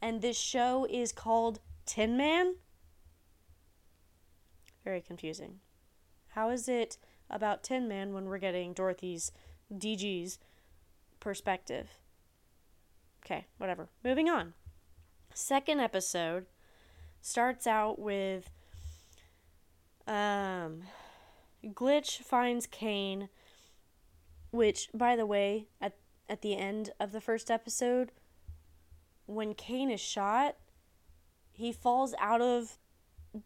and 0.00 0.22
this 0.22 0.38
show 0.38 0.86
is 0.88 1.12
called 1.12 1.60
Tin 1.84 2.16
Man? 2.16 2.54
Very 4.84 5.02
confusing. 5.02 5.58
How 6.28 6.48
is 6.48 6.68
it 6.68 6.96
about 7.28 7.64
Tin 7.64 7.86
Man 7.86 8.14
when 8.14 8.26
we're 8.26 8.38
getting 8.38 8.72
Dorothy's 8.72 9.32
DG's 9.70 10.38
perspective? 11.18 11.90
Okay, 13.30 13.46
whatever. 13.58 13.88
Moving 14.02 14.28
on. 14.28 14.54
Second 15.34 15.78
episode 15.78 16.46
starts 17.20 17.64
out 17.64 17.98
with 17.98 18.50
um 20.08 20.82
Glitch 21.64 22.18
finds 22.22 22.66
Cain 22.66 23.28
which 24.50 24.88
by 24.92 25.14
the 25.14 25.26
way 25.26 25.68
at 25.80 25.96
at 26.28 26.42
the 26.42 26.56
end 26.56 26.90
of 26.98 27.12
the 27.12 27.20
first 27.20 27.50
episode 27.50 28.10
when 29.26 29.54
Cain 29.54 29.90
is 29.90 30.00
shot 30.00 30.56
he 31.52 31.70
falls 31.70 32.14
out 32.18 32.40
of 32.40 32.78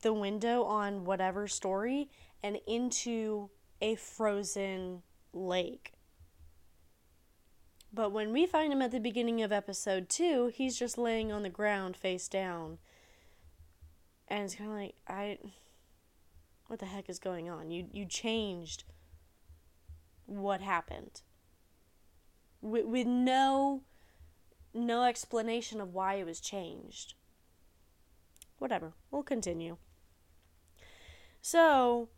the 0.00 0.14
window 0.14 0.62
on 0.62 1.04
whatever 1.04 1.46
story 1.48 2.08
and 2.42 2.58
into 2.66 3.50
a 3.82 3.96
frozen 3.96 5.02
lake. 5.34 5.93
But 7.94 8.10
when 8.10 8.32
we 8.32 8.44
find 8.44 8.72
him 8.72 8.82
at 8.82 8.90
the 8.90 8.98
beginning 8.98 9.40
of 9.40 9.52
episode 9.52 10.08
two, 10.08 10.50
he's 10.52 10.76
just 10.76 10.98
laying 10.98 11.30
on 11.30 11.44
the 11.44 11.48
ground 11.48 11.96
face 11.96 12.26
down. 12.26 12.78
And 14.26 14.44
it's 14.44 14.56
kind 14.56 14.70
of 14.70 14.76
like, 14.76 14.94
I. 15.06 15.38
What 16.66 16.80
the 16.80 16.86
heck 16.86 17.08
is 17.08 17.18
going 17.18 17.48
on? 17.48 17.70
You, 17.70 17.86
you 17.92 18.06
changed 18.06 18.84
what 20.26 20.60
happened. 20.60 21.20
With, 22.60 22.86
with 22.86 23.06
no 23.06 23.82
no 24.72 25.04
explanation 25.04 25.80
of 25.80 25.94
why 25.94 26.14
it 26.14 26.26
was 26.26 26.40
changed. 26.40 27.14
Whatever. 28.58 28.94
We'll 29.12 29.22
continue. 29.22 29.76
So, 31.40 32.08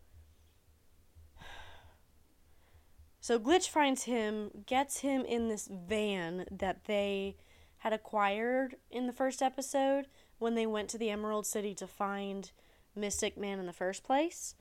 so 3.27 3.41
Glitch 3.41 3.69
finds 3.69 4.05
him, 4.05 4.53
gets 4.67 4.99
him 4.99 5.25
in 5.25 5.49
this 5.49 5.69
van 5.69 6.47
that 6.49 6.85
they 6.85 7.35
had 7.79 7.93
acquired 7.93 8.77
in 8.89 9.09
the 9.09 9.13
first 9.13 9.43
episode 9.43 10.07
when 10.39 10.55
they 10.55 10.65
went 10.65 10.89
to 10.91 10.97
the 10.97 11.11
Emerald 11.11 11.45
City 11.45 11.75
to 11.75 11.89
find 11.89 12.53
Mystic 12.95 13.37
Man 13.37 13.59
in 13.59 13.67
the 13.67 13.73
first 13.73 14.05
place. 14.05 14.55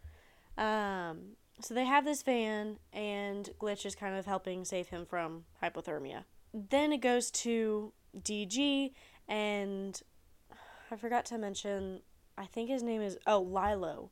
Um, 0.57 1.35
so 1.61 1.75
they 1.75 1.85
have 1.85 2.05
this 2.05 2.23
van, 2.23 2.79
and 2.91 3.51
Glitch 3.61 3.85
is 3.85 3.93
kind 3.93 4.17
of 4.17 4.25
helping 4.25 4.65
save 4.65 4.87
him 4.87 5.05
from 5.05 5.43
hypothermia. 5.61 6.23
Then 6.51 6.91
it 6.91 7.01
goes 7.01 7.29
to 7.29 7.93
DG, 8.19 8.93
and 9.27 10.01
I 10.89 10.95
forgot 10.95 11.25
to 11.25 11.37
mention, 11.37 11.99
I 12.35 12.45
think 12.47 12.71
his 12.71 12.81
name 12.81 13.03
is, 13.03 13.19
oh, 13.27 13.41
Lilo. 13.41 14.09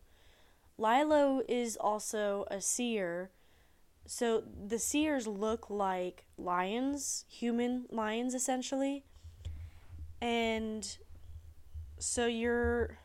Lilo 0.77 1.41
is 1.49 1.75
also 1.75 2.45
a 2.51 2.61
seer. 2.61 3.31
So 4.05 4.43
the 4.67 4.79
seers 4.79 5.27
look 5.27 5.69
like 5.69 6.25
lions, 6.37 7.25
human 7.27 7.85
lions 7.89 8.33
essentially. 8.33 9.05
And 10.21 10.97
so 11.99 12.25
your 12.25 12.97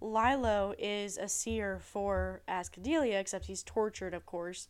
Lilo 0.00 0.74
is 0.78 1.16
a 1.16 1.28
seer 1.28 1.80
for 1.80 2.42
Azkadellia, 2.48 3.20
except 3.20 3.46
he's 3.46 3.62
tortured, 3.62 4.14
of 4.14 4.26
course, 4.26 4.68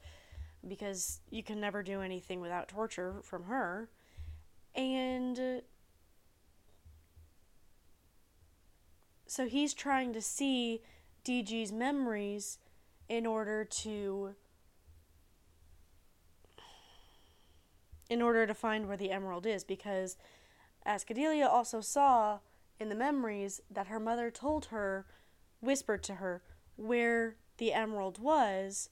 because 0.66 1.20
you 1.30 1.42
can 1.42 1.60
never 1.60 1.82
do 1.82 2.00
anything 2.00 2.40
without 2.40 2.68
torture 2.68 3.20
from 3.22 3.44
her. 3.44 3.88
And 4.74 5.62
so 9.26 9.46
he's 9.46 9.74
trying 9.74 10.12
to 10.12 10.20
see 10.20 10.82
DG's 11.24 11.72
memories 11.72 12.58
in 13.08 13.26
order 13.26 13.64
to 13.64 14.34
in 18.12 18.20
order 18.20 18.46
to 18.46 18.52
find 18.52 18.86
where 18.86 18.96
the 18.98 19.10
emerald 19.10 19.46
is 19.46 19.64
because 19.64 20.18
Azkadellia 20.86 21.48
also 21.48 21.80
saw 21.80 22.40
in 22.78 22.90
the 22.90 22.94
memories 22.94 23.62
that 23.70 23.86
her 23.86 23.98
mother 23.98 24.30
told 24.30 24.66
her 24.66 25.06
whispered 25.60 26.02
to 26.02 26.16
her 26.16 26.42
where 26.76 27.36
the 27.56 27.72
emerald 27.72 28.18
was 28.18 28.90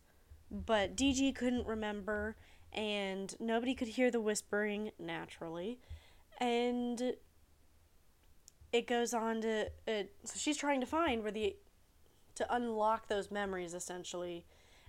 but 0.51 0.97
DG 0.97 1.35
couldn't 1.35 1.67
remember 1.67 2.35
and 2.73 3.35
nobody 3.39 3.75
could 3.75 3.89
hear 3.89 4.11
the 4.11 4.23
whispering 4.23 4.91
naturally. 4.99 5.79
And 6.39 7.15
it 8.73 8.87
goes 8.87 9.13
on 9.13 9.43
to 9.43 9.71
it 9.87 10.15
so 10.25 10.39
she's 10.39 10.57
trying 10.57 10.81
to 10.81 10.87
find 10.87 11.23
where 11.23 11.33
the 11.33 11.57
to 12.37 12.55
unlock 12.55 13.09
those 13.09 13.31
memories 13.31 13.75
essentially. 13.75 14.47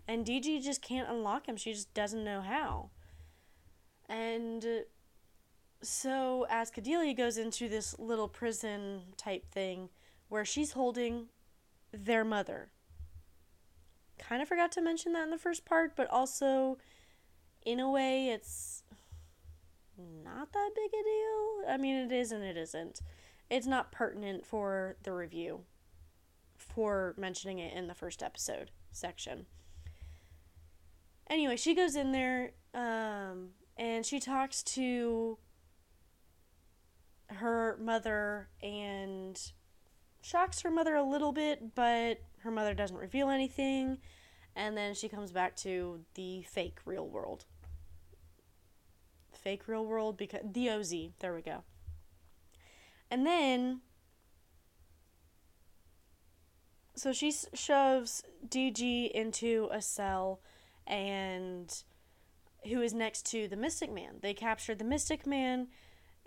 And 0.08 0.26
DG 0.26 0.64
just 0.64 0.82
can't 0.82 1.10
unlock 1.10 1.48
them. 1.48 1.58
She 1.58 1.74
just 1.74 1.94
doesn't 1.94 2.24
know 2.24 2.40
how 2.40 2.92
and 4.12 4.84
so 5.82 6.46
Azkadellia 6.52 7.16
goes 7.16 7.38
into 7.38 7.70
this 7.70 7.98
little 7.98 8.28
prison 8.28 9.04
type 9.16 9.50
thing 9.50 9.90
where 10.28 10.44
she's 10.44 10.74
holding 10.74 11.28
their 11.94 12.26
mother. 12.26 12.70
Kind 14.20 14.42
of 14.42 14.50
forgot 14.50 14.72
to 14.74 14.82
mention 14.82 15.14
that 15.14 15.24
in 15.24 15.30
the 15.32 15.38
first 15.38 15.66
part 15.66 15.96
but 15.96 16.10
also 16.10 16.78
in 17.66 17.80
a 17.80 17.90
way 17.90 18.30
it's 18.30 18.84
not 19.98 20.52
that 20.52 20.72
big 20.76 20.92
a 20.94 21.04
deal. 21.04 21.74
I 21.74 21.78
mean 21.78 21.96
it 21.96 22.12
is 22.12 22.34
and 22.34 22.44
it 22.44 22.58
isn't. 22.58 23.02
It's 23.50 23.68
not 23.68 23.92
pertinent 23.92 24.46
for 24.46 24.98
the 25.04 25.14
review 25.14 25.62
for 26.58 27.16
mentioning 27.18 27.60
it 27.60 27.74
in 27.74 27.88
the 27.88 27.96
first 27.96 28.22
episode 28.22 28.72
section. 28.92 29.46
Anyway, 31.30 31.56
she 31.56 31.74
goes 31.74 31.96
in 31.96 32.12
there 32.12 32.52
um, 32.74 33.50
and 33.82 34.06
she 34.06 34.20
talks 34.20 34.62
to 34.62 35.40
her 37.30 37.80
mother 37.82 38.48
and 38.62 39.52
shocks 40.22 40.62
her 40.62 40.70
mother 40.70 40.94
a 40.94 41.04
little 41.04 41.32
bit, 41.32 41.74
but 41.74 42.22
her 42.42 42.52
mother 42.52 42.76
doesn't 42.76 42.98
reveal 42.98 43.30
anything. 43.30 43.98
And 44.56 44.78
then 44.78 44.94
she 44.94 45.10
comes 45.10 45.32
back 45.32 45.56
to 45.58 46.02
the 46.14 46.44
fake 46.44 46.78
real 46.86 47.08
world. 47.08 47.46
Fake 49.34 49.68
real 49.68 49.84
world 49.84 50.16
because 50.16 50.42
the 50.44 50.70
OZ. 50.70 50.94
There 51.18 51.34
we 51.34 51.42
go. 51.42 51.64
And 53.10 53.26
then 53.26 53.82
so 56.96 57.12
she 57.14 57.34
shoves 57.56 58.24
DG 58.48 59.10
into 59.10 59.70
a 59.72 59.82
cell 59.82 60.40
and 60.86 61.84
who 62.66 62.82
is 62.82 62.94
next 62.94 63.26
to 63.28 63.48
the 63.48 63.56
Mystic 63.56 63.92
Man. 63.92 64.18
They 64.22 64.34
captured 64.34 64.80
the 64.80 64.86
Mystic 64.86 65.26
Man 65.26 65.68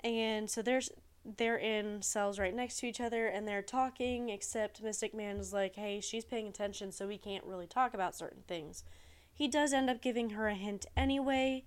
and 0.03 0.51
so 0.51 0.63
there's 0.63 0.91
they're 1.25 1.57
in 1.57 2.03
cells 2.03 2.39
right 2.39 2.55
next 2.55 2.79
to 2.81 2.87
each 2.87 3.01
other 3.01 3.27
and 3.27 3.49
they're 3.49 3.63
talking 3.63 4.29
except 4.29 4.83
Mystic 4.83 5.15
Man 5.15 5.37
is 5.37 5.53
like, 5.53 5.77
"Hey, 5.77 6.01
she's 6.01 6.25
paying 6.25 6.49
attention 6.49 6.93
so 6.93 7.07
we 7.07 7.19
can't 7.19 7.45
really 7.45 7.67
talk 7.67 7.95
about 7.95 8.15
certain 8.15 8.43
things." 8.47 8.85
He 9.33 9.49
does 9.49 9.73
end 9.73 9.91
up 9.91 10.03
giving 10.03 10.31
her 10.31 10.49
a 10.49 10.55
hint 10.55 10.87
anyway. 10.97 11.65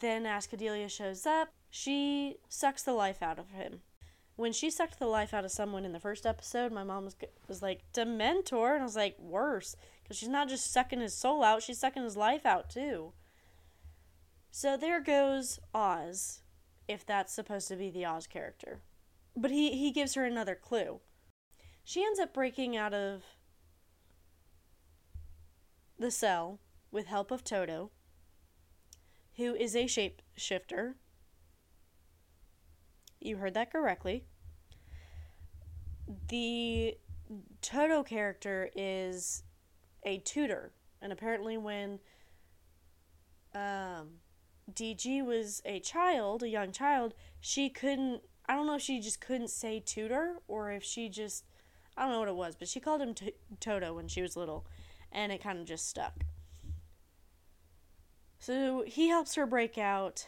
Then 0.00 0.24
Azkadellia 0.24 0.90
shows 0.90 1.26
up. 1.26 1.48
She 1.70 2.36
sucks 2.48 2.82
the 2.82 2.92
life 2.92 3.22
out 3.22 3.38
of 3.38 3.50
him 3.50 3.80
when 4.36 4.52
she 4.52 4.70
sucked 4.70 4.98
the 4.98 5.06
life 5.06 5.34
out 5.34 5.44
of 5.44 5.50
someone 5.50 5.84
in 5.84 5.92
the 5.92 6.00
first 6.00 6.26
episode, 6.26 6.72
my 6.72 6.84
mom 6.84 7.04
was, 7.04 7.16
was 7.48 7.62
like, 7.62 7.82
Dementor? 7.92 8.72
And 8.72 8.80
I 8.80 8.84
was 8.84 8.96
like, 8.96 9.18
worse. 9.18 9.76
Because 10.02 10.16
she's 10.16 10.28
not 10.28 10.48
just 10.48 10.72
sucking 10.72 11.00
his 11.00 11.16
soul 11.16 11.44
out, 11.44 11.62
she's 11.62 11.78
sucking 11.78 12.02
his 12.02 12.16
life 12.16 12.46
out 12.46 12.70
too. 12.70 13.12
So 14.52 14.76
there 14.76 15.00
goes 15.00 15.58
Oz, 15.74 16.42
if 16.86 17.04
that's 17.04 17.32
supposed 17.32 17.66
to 17.68 17.76
be 17.76 17.90
the 17.90 18.06
Oz 18.06 18.28
character. 18.28 18.82
But 19.36 19.50
he, 19.50 19.72
he 19.72 19.90
gives 19.90 20.14
her 20.14 20.24
another 20.24 20.54
clue. 20.54 21.00
She 21.82 22.04
ends 22.04 22.20
up 22.20 22.32
breaking 22.32 22.76
out 22.76 22.94
of 22.94 23.24
the 25.98 26.12
cell 26.12 26.60
with 26.92 27.06
help 27.06 27.32
of 27.32 27.42
Toto, 27.42 27.90
who 29.36 29.56
is 29.56 29.74
a 29.74 29.86
shapeshifter 29.86 30.94
you 33.24 33.36
heard 33.36 33.54
that 33.54 33.70
correctly. 33.70 34.24
The 36.28 36.96
Toto 37.60 38.02
character 38.02 38.70
is 38.74 39.44
a 40.04 40.18
tutor. 40.18 40.72
And 41.00 41.12
apparently, 41.12 41.56
when 41.56 42.00
um, 43.54 44.08
DG 44.74 45.24
was 45.24 45.62
a 45.64 45.80
child, 45.80 46.42
a 46.42 46.48
young 46.48 46.72
child, 46.72 47.14
she 47.40 47.68
couldn't. 47.68 48.22
I 48.48 48.54
don't 48.54 48.66
know 48.66 48.76
if 48.76 48.82
she 48.82 49.00
just 49.00 49.20
couldn't 49.20 49.50
say 49.50 49.80
tutor 49.84 50.36
or 50.48 50.72
if 50.72 50.82
she 50.82 51.08
just. 51.08 51.44
I 51.96 52.02
don't 52.02 52.12
know 52.12 52.20
what 52.20 52.28
it 52.28 52.34
was, 52.34 52.56
but 52.56 52.68
she 52.68 52.80
called 52.80 53.02
him 53.02 53.14
t- 53.14 53.34
Toto 53.60 53.94
when 53.94 54.08
she 54.08 54.22
was 54.22 54.36
little, 54.36 54.66
and 55.10 55.30
it 55.30 55.42
kind 55.42 55.58
of 55.58 55.66
just 55.66 55.88
stuck. 55.88 56.24
So 58.38 58.82
he 58.86 59.08
helps 59.08 59.34
her 59.34 59.46
break 59.46 59.78
out. 59.78 60.26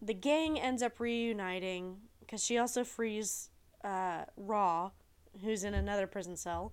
The 0.00 0.14
gang 0.14 0.58
ends 0.58 0.82
up 0.82 0.98
reuniting 0.98 1.98
because 2.20 2.42
she 2.44 2.58
also 2.58 2.82
frees 2.82 3.50
uh, 3.84 4.24
Raw, 4.36 4.90
who's 5.42 5.64
in 5.64 5.74
another 5.74 6.06
prison 6.06 6.36
cell, 6.36 6.72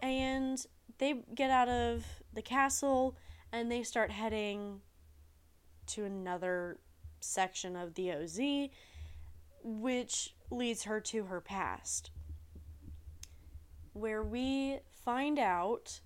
and 0.00 0.64
they 0.98 1.22
get 1.34 1.50
out 1.50 1.68
of 1.68 2.04
the 2.32 2.42
castle 2.42 3.16
and 3.52 3.70
they 3.70 3.82
start 3.82 4.10
heading 4.10 4.80
to 5.88 6.04
another 6.04 6.78
section 7.20 7.76
of 7.76 7.94
the 7.94 8.12
OZ, 8.12 8.40
which 9.62 10.34
leads 10.50 10.84
her 10.84 11.00
to 11.00 11.24
her 11.24 11.40
past, 11.40 12.10
where 13.92 14.22
we 14.22 14.78
find 15.04 15.38
out 15.38 16.00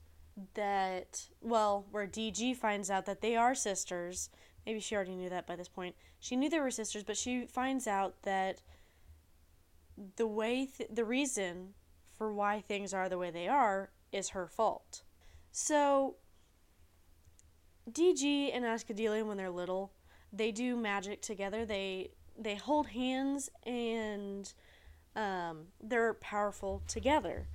that, 0.55 1.29
well, 1.41 1.87
where 1.91 2.07
DG 2.07 2.57
finds 2.57 2.91
out 2.91 3.07
that 3.07 3.21
they 3.21 3.37
are 3.37 3.55
sisters. 3.55 4.31
Maybe 4.65 4.81
she 4.81 4.95
already 4.95 5.17
knew 5.17 5.29
that 5.29 5.47
by 5.47 5.57
this 5.57 5.69
point. 5.69 5.95
She 6.19 6.37
knew 6.37 6.49
they 6.49 6.61
were 6.61 6.71
sisters, 6.71 7.05
but 7.05 7.17
she 7.17 7.47
finds 7.47 7.87
out 7.87 8.23
that 8.23 8.63
the 10.17 10.27
way, 10.27 10.67
th- 10.67 10.91
the 10.93 11.05
reason 11.05 11.75
for 12.17 12.33
why 12.33 12.61
things 12.61 12.95
are 12.95 13.09
the 13.09 13.19
way 13.19 13.31
they 13.31 13.49
are 13.49 13.91
is 14.13 14.31
her 14.31 14.47
fault. 14.47 15.03
So, 15.51 16.17
DG 17.91 18.55
and 18.55 18.65
Azkadellia, 18.65 19.27
when 19.27 19.37
they're 19.37 19.51
little, 19.51 19.93
they 20.33 20.53
do 20.53 20.77
magic 20.77 21.21
together. 21.21 21.65
They 21.67 22.11
they 22.39 22.55
hold 22.55 22.87
hands 22.89 23.51
and 23.65 24.53
um, 25.15 25.67
they're 25.83 26.15
powerful 26.15 26.83
together. 26.87 27.47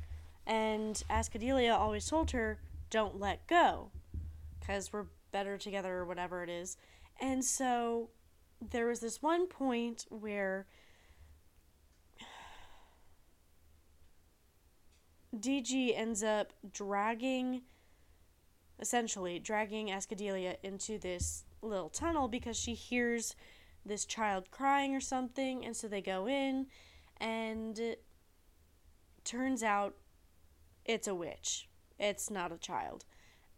And 0.46 1.04
Azkadellia 1.10 1.74
always 1.78 2.08
told 2.08 2.32
her, 2.32 2.60
"Don't 2.90 3.20
let 3.20 3.48
go, 3.48 3.92
because 4.60 4.94
we're 4.94 5.08
better 5.32 5.58
together, 5.58 5.98
or 5.98 6.06
whatever 6.06 6.44
it 6.44 6.50
is." 6.50 6.78
And 7.20 7.44
so 7.44 8.10
there 8.62 8.88
was 8.88 9.00
this 9.00 9.22
one 9.22 9.48
point 9.48 10.06
where 10.10 10.68
DG 15.36 15.98
ends 15.98 16.24
up 16.24 16.54
dragging, 16.72 17.64
essentially, 18.80 19.40
dragging 19.40 19.88
Azkadellia 19.88 20.58
into 20.64 20.98
this 20.98 21.46
little 21.62 21.90
tunnel 21.90 22.28
because 22.28 22.58
she 22.58 22.74
hears 22.74 23.36
this 23.86 24.06
child 24.06 24.52
crying 24.52 24.96
or 24.96 25.00
something, 25.00 25.66
and 25.66 25.76
so 25.76 25.88
they 25.88 26.02
go 26.02 26.28
in, 26.28 26.68
and 27.20 27.80
turns 29.24 29.64
out 29.64 29.96
it's 30.86 31.08
a 31.08 31.16
witch. 31.16 31.68
It's 32.00 32.30
not 32.30 32.52
a 32.52 32.58
child. 32.58 33.06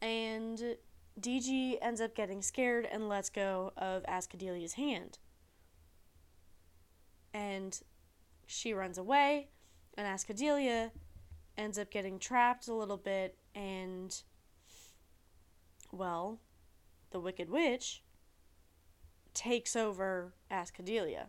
And 0.02 0.78
DG 1.20 1.78
ends 1.82 2.00
up 2.00 2.16
getting 2.16 2.42
scared 2.42 2.88
and 2.90 3.10
lets 3.10 3.30
go 3.30 3.74
of 3.76 4.04
Azkadellia's 4.04 4.74
hand. 4.74 5.20
And 7.34 7.80
she 8.48 8.74
runs 8.74 8.98
away, 8.98 9.50
and 9.98 10.08
Azkadellia 10.08 10.92
ends 11.58 11.78
up 11.78 11.92
getting 11.92 12.18
trapped 12.18 12.68
a 12.68 12.74
little 12.74 12.98
bit, 12.98 13.38
and, 13.54 14.24
well, 15.92 16.40
the 17.12 17.20
Wicked 17.20 17.50
Witch 17.50 18.04
takes 19.34 19.76
over 19.76 20.34
Azkadellia. 20.52 21.28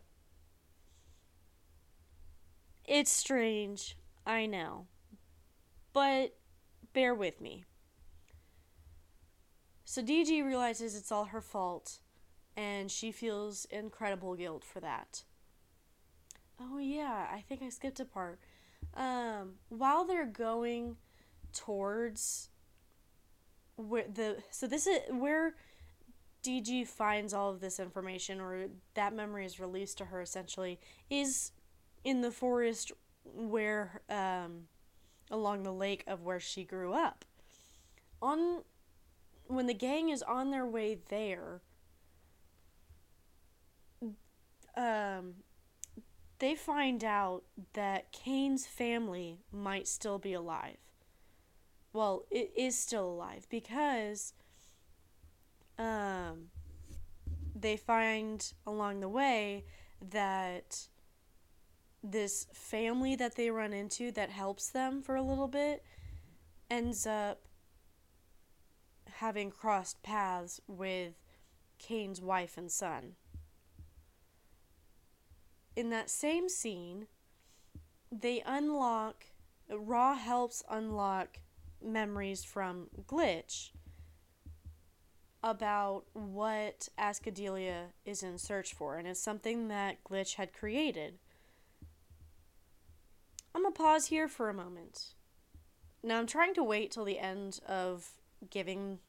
It's 2.84 3.10
strange, 3.10 3.96
I 4.26 4.46
know, 4.46 4.86
but 5.92 6.36
bear 6.92 7.14
with 7.14 7.40
me. 7.40 7.64
So 9.84 10.02
DG 10.02 10.44
realizes 10.44 10.96
it's 10.96 11.10
all 11.10 11.26
her 11.26 11.40
fault, 11.40 11.98
and 12.56 12.90
she 12.90 13.10
feels 13.10 13.64
incredible 13.66 14.34
guilt 14.34 14.64
for 14.64 14.80
that. 14.80 15.24
Oh, 16.60 16.78
yeah, 16.78 17.26
I 17.32 17.40
think 17.48 17.62
I 17.62 17.70
skipped 17.70 18.00
a 18.00 18.04
part 18.04 18.38
um, 18.94 19.54
while 19.68 20.04
they're 20.04 20.26
going 20.26 20.96
towards 21.52 22.49
where 23.80 24.04
the 24.12 24.36
so 24.50 24.66
this 24.66 24.86
is 24.86 25.00
where 25.10 25.54
DG 26.42 26.86
finds 26.86 27.34
all 27.34 27.50
of 27.50 27.60
this 27.60 27.78
information 27.78 28.40
or 28.40 28.68
that 28.94 29.14
memory 29.14 29.44
is 29.44 29.60
released 29.60 29.98
to 29.98 30.06
her 30.06 30.20
essentially 30.20 30.78
is 31.10 31.52
in 32.04 32.22
the 32.22 32.30
forest 32.30 32.92
where 33.24 34.00
um, 34.08 34.62
along 35.30 35.62
the 35.62 35.72
lake 35.72 36.02
of 36.06 36.22
where 36.22 36.40
she 36.40 36.64
grew 36.64 36.92
up. 36.92 37.24
On 38.22 38.62
when 39.46 39.66
the 39.66 39.74
gang 39.74 40.10
is 40.10 40.22
on 40.22 40.50
their 40.50 40.66
way 40.66 40.98
there, 41.08 41.60
um, 44.76 45.34
they 46.38 46.54
find 46.54 47.04
out 47.04 47.42
that 47.74 48.12
Cain's 48.12 48.66
family 48.66 49.40
might 49.52 49.88
still 49.88 50.18
be 50.18 50.32
alive. 50.32 50.78
Well, 51.92 52.24
it 52.30 52.52
is 52.56 52.78
still 52.78 53.08
alive 53.08 53.46
because 53.50 54.32
um, 55.78 56.50
they 57.54 57.76
find 57.76 58.52
along 58.66 59.00
the 59.00 59.08
way 59.08 59.64
that 60.00 60.86
this 62.02 62.46
family 62.52 63.16
that 63.16 63.34
they 63.34 63.50
run 63.50 63.72
into 63.72 64.10
that 64.12 64.30
helps 64.30 64.70
them 64.70 65.02
for 65.02 65.16
a 65.16 65.22
little 65.22 65.48
bit 65.48 65.84
ends 66.70 67.06
up 67.06 67.42
having 69.16 69.50
crossed 69.50 70.02
paths 70.02 70.60
with 70.66 71.14
Cain's 71.78 72.20
wife 72.20 72.56
and 72.56 72.70
son. 72.70 73.16
In 75.76 75.90
that 75.90 76.08
same 76.08 76.48
scene, 76.48 77.06
they 78.10 78.42
unlock, 78.46 79.26
Raw 79.68 80.14
helps 80.14 80.62
unlock 80.70 81.38
memories 81.82 82.44
from 82.44 82.88
Glitch 83.06 83.70
about 85.42 86.04
what 86.12 86.88
Azkadellia 86.98 87.92
is 88.04 88.22
in 88.22 88.38
search 88.38 88.74
for, 88.74 88.96
and 88.96 89.08
it's 89.08 89.20
something 89.20 89.68
that 89.68 90.04
Glitch 90.04 90.34
had 90.34 90.52
created. 90.52 91.18
I'm 93.54 93.62
gonna 93.62 93.74
pause 93.74 94.06
here 94.06 94.28
for 94.28 94.48
a 94.48 94.54
moment. 94.54 95.14
Now, 96.02 96.18
I'm 96.18 96.26
trying 96.26 96.54
to 96.54 96.64
wait 96.64 96.90
till 96.90 97.04
the 97.04 97.18
end 97.18 97.60
of 97.66 98.10
giving 98.48 99.00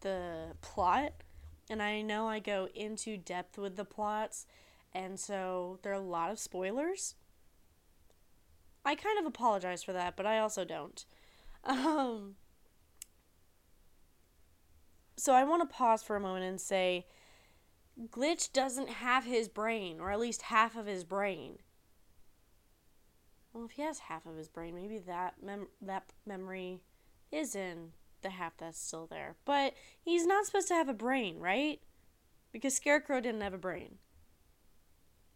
the 0.00 0.54
plot 0.60 1.12
and 1.70 1.80
I 1.80 2.02
know 2.02 2.28
I 2.28 2.40
go 2.40 2.68
into 2.74 3.16
depth 3.16 3.56
with 3.56 3.76
the 3.76 3.84
plots, 3.84 4.44
and 4.92 5.18
so 5.18 5.78
there 5.82 5.92
are 5.92 5.94
a 5.94 6.00
lot 6.00 6.32
of 6.32 6.40
spoilers. 6.40 7.14
I 8.84 8.94
kind 8.94 9.18
of 9.18 9.26
apologize 9.26 9.82
for 9.82 9.92
that, 9.92 10.16
but 10.16 10.26
I 10.26 10.38
also 10.38 10.64
don't. 10.64 11.04
Um, 11.64 12.36
so 15.16 15.34
I 15.34 15.44
want 15.44 15.68
to 15.68 15.74
pause 15.74 16.02
for 16.02 16.16
a 16.16 16.20
moment 16.20 16.46
and 16.46 16.60
say 16.60 17.06
Glitch 18.08 18.52
doesn't 18.52 18.88
have 18.88 19.24
his 19.24 19.48
brain, 19.48 20.00
or 20.00 20.10
at 20.10 20.20
least 20.20 20.42
half 20.42 20.76
of 20.76 20.86
his 20.86 21.04
brain. 21.04 21.58
Well, 23.52 23.64
if 23.64 23.72
he 23.72 23.82
has 23.82 23.98
half 24.00 24.26
of 24.26 24.36
his 24.36 24.48
brain, 24.48 24.74
maybe 24.74 24.98
that 24.98 25.34
mem- 25.42 25.68
that 25.82 26.04
memory 26.24 26.80
is 27.30 27.54
in 27.54 27.92
the 28.22 28.30
half 28.30 28.56
that's 28.56 28.78
still 28.78 29.06
there. 29.06 29.36
But 29.44 29.74
he's 30.00 30.26
not 30.26 30.46
supposed 30.46 30.68
to 30.68 30.74
have 30.74 30.88
a 30.88 30.94
brain, 30.94 31.38
right? 31.38 31.80
Because 32.52 32.74
Scarecrow 32.74 33.20
didn't 33.20 33.40
have 33.40 33.54
a 33.54 33.58
brain. 33.58 33.98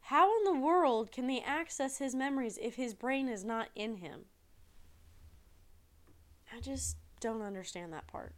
How 0.09 0.37
in 0.37 0.45
the 0.45 0.61
world 0.61 1.11
can 1.11 1.29
they 1.29 1.41
access 1.41 1.97
his 1.97 2.15
memories 2.15 2.59
if 2.61 2.75
his 2.75 2.93
brain 2.93 3.27
is 3.27 3.43
not 3.43 3.69
in 3.75 3.97
him? 3.97 4.27
I 6.55 6.61
just 6.61 6.99
don't 7.21 7.41
understand 7.41 7.95
that 7.95 8.07
part. 8.07 8.35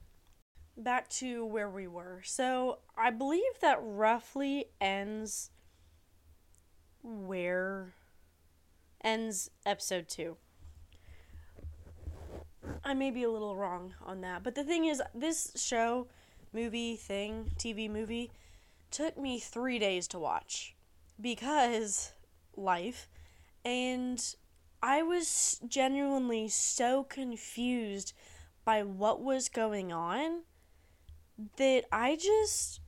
Back 0.76 1.08
to 1.08 1.44
where 1.44 1.68
we 1.68 1.88
were. 1.88 2.22
So, 2.24 2.78
I 2.96 3.10
believe 3.10 3.58
that 3.62 3.80
roughly 3.82 4.66
ends 4.80 5.50
where 7.02 7.94
ends 9.02 9.50
episode 9.64 10.08
2. 10.08 10.36
I 12.84 12.94
may 12.94 13.10
be 13.10 13.24
a 13.24 13.30
little 13.30 13.56
wrong 13.56 13.92
on 14.04 14.20
that. 14.20 14.44
But 14.44 14.54
the 14.54 14.62
thing 14.62 14.84
is, 14.84 15.02
this 15.12 15.50
show, 15.56 16.06
movie, 16.52 16.94
thing, 16.94 17.50
TV 17.58 17.90
movie, 17.90 18.30
took 18.92 19.18
me 19.18 19.40
three 19.40 19.80
days 19.80 20.06
to 20.08 20.20
watch 20.20 20.75
because 21.20 22.12
life. 22.56 23.08
And 23.64 24.22
I 24.82 25.02
was 25.02 25.60
genuinely 25.66 26.48
so 26.48 27.04
confused 27.04 28.12
by 28.64 28.82
what 28.82 29.20
was 29.20 29.48
going 29.48 29.92
on 29.92 30.42
that 31.56 31.84
I 31.92 32.16
just 32.16 32.80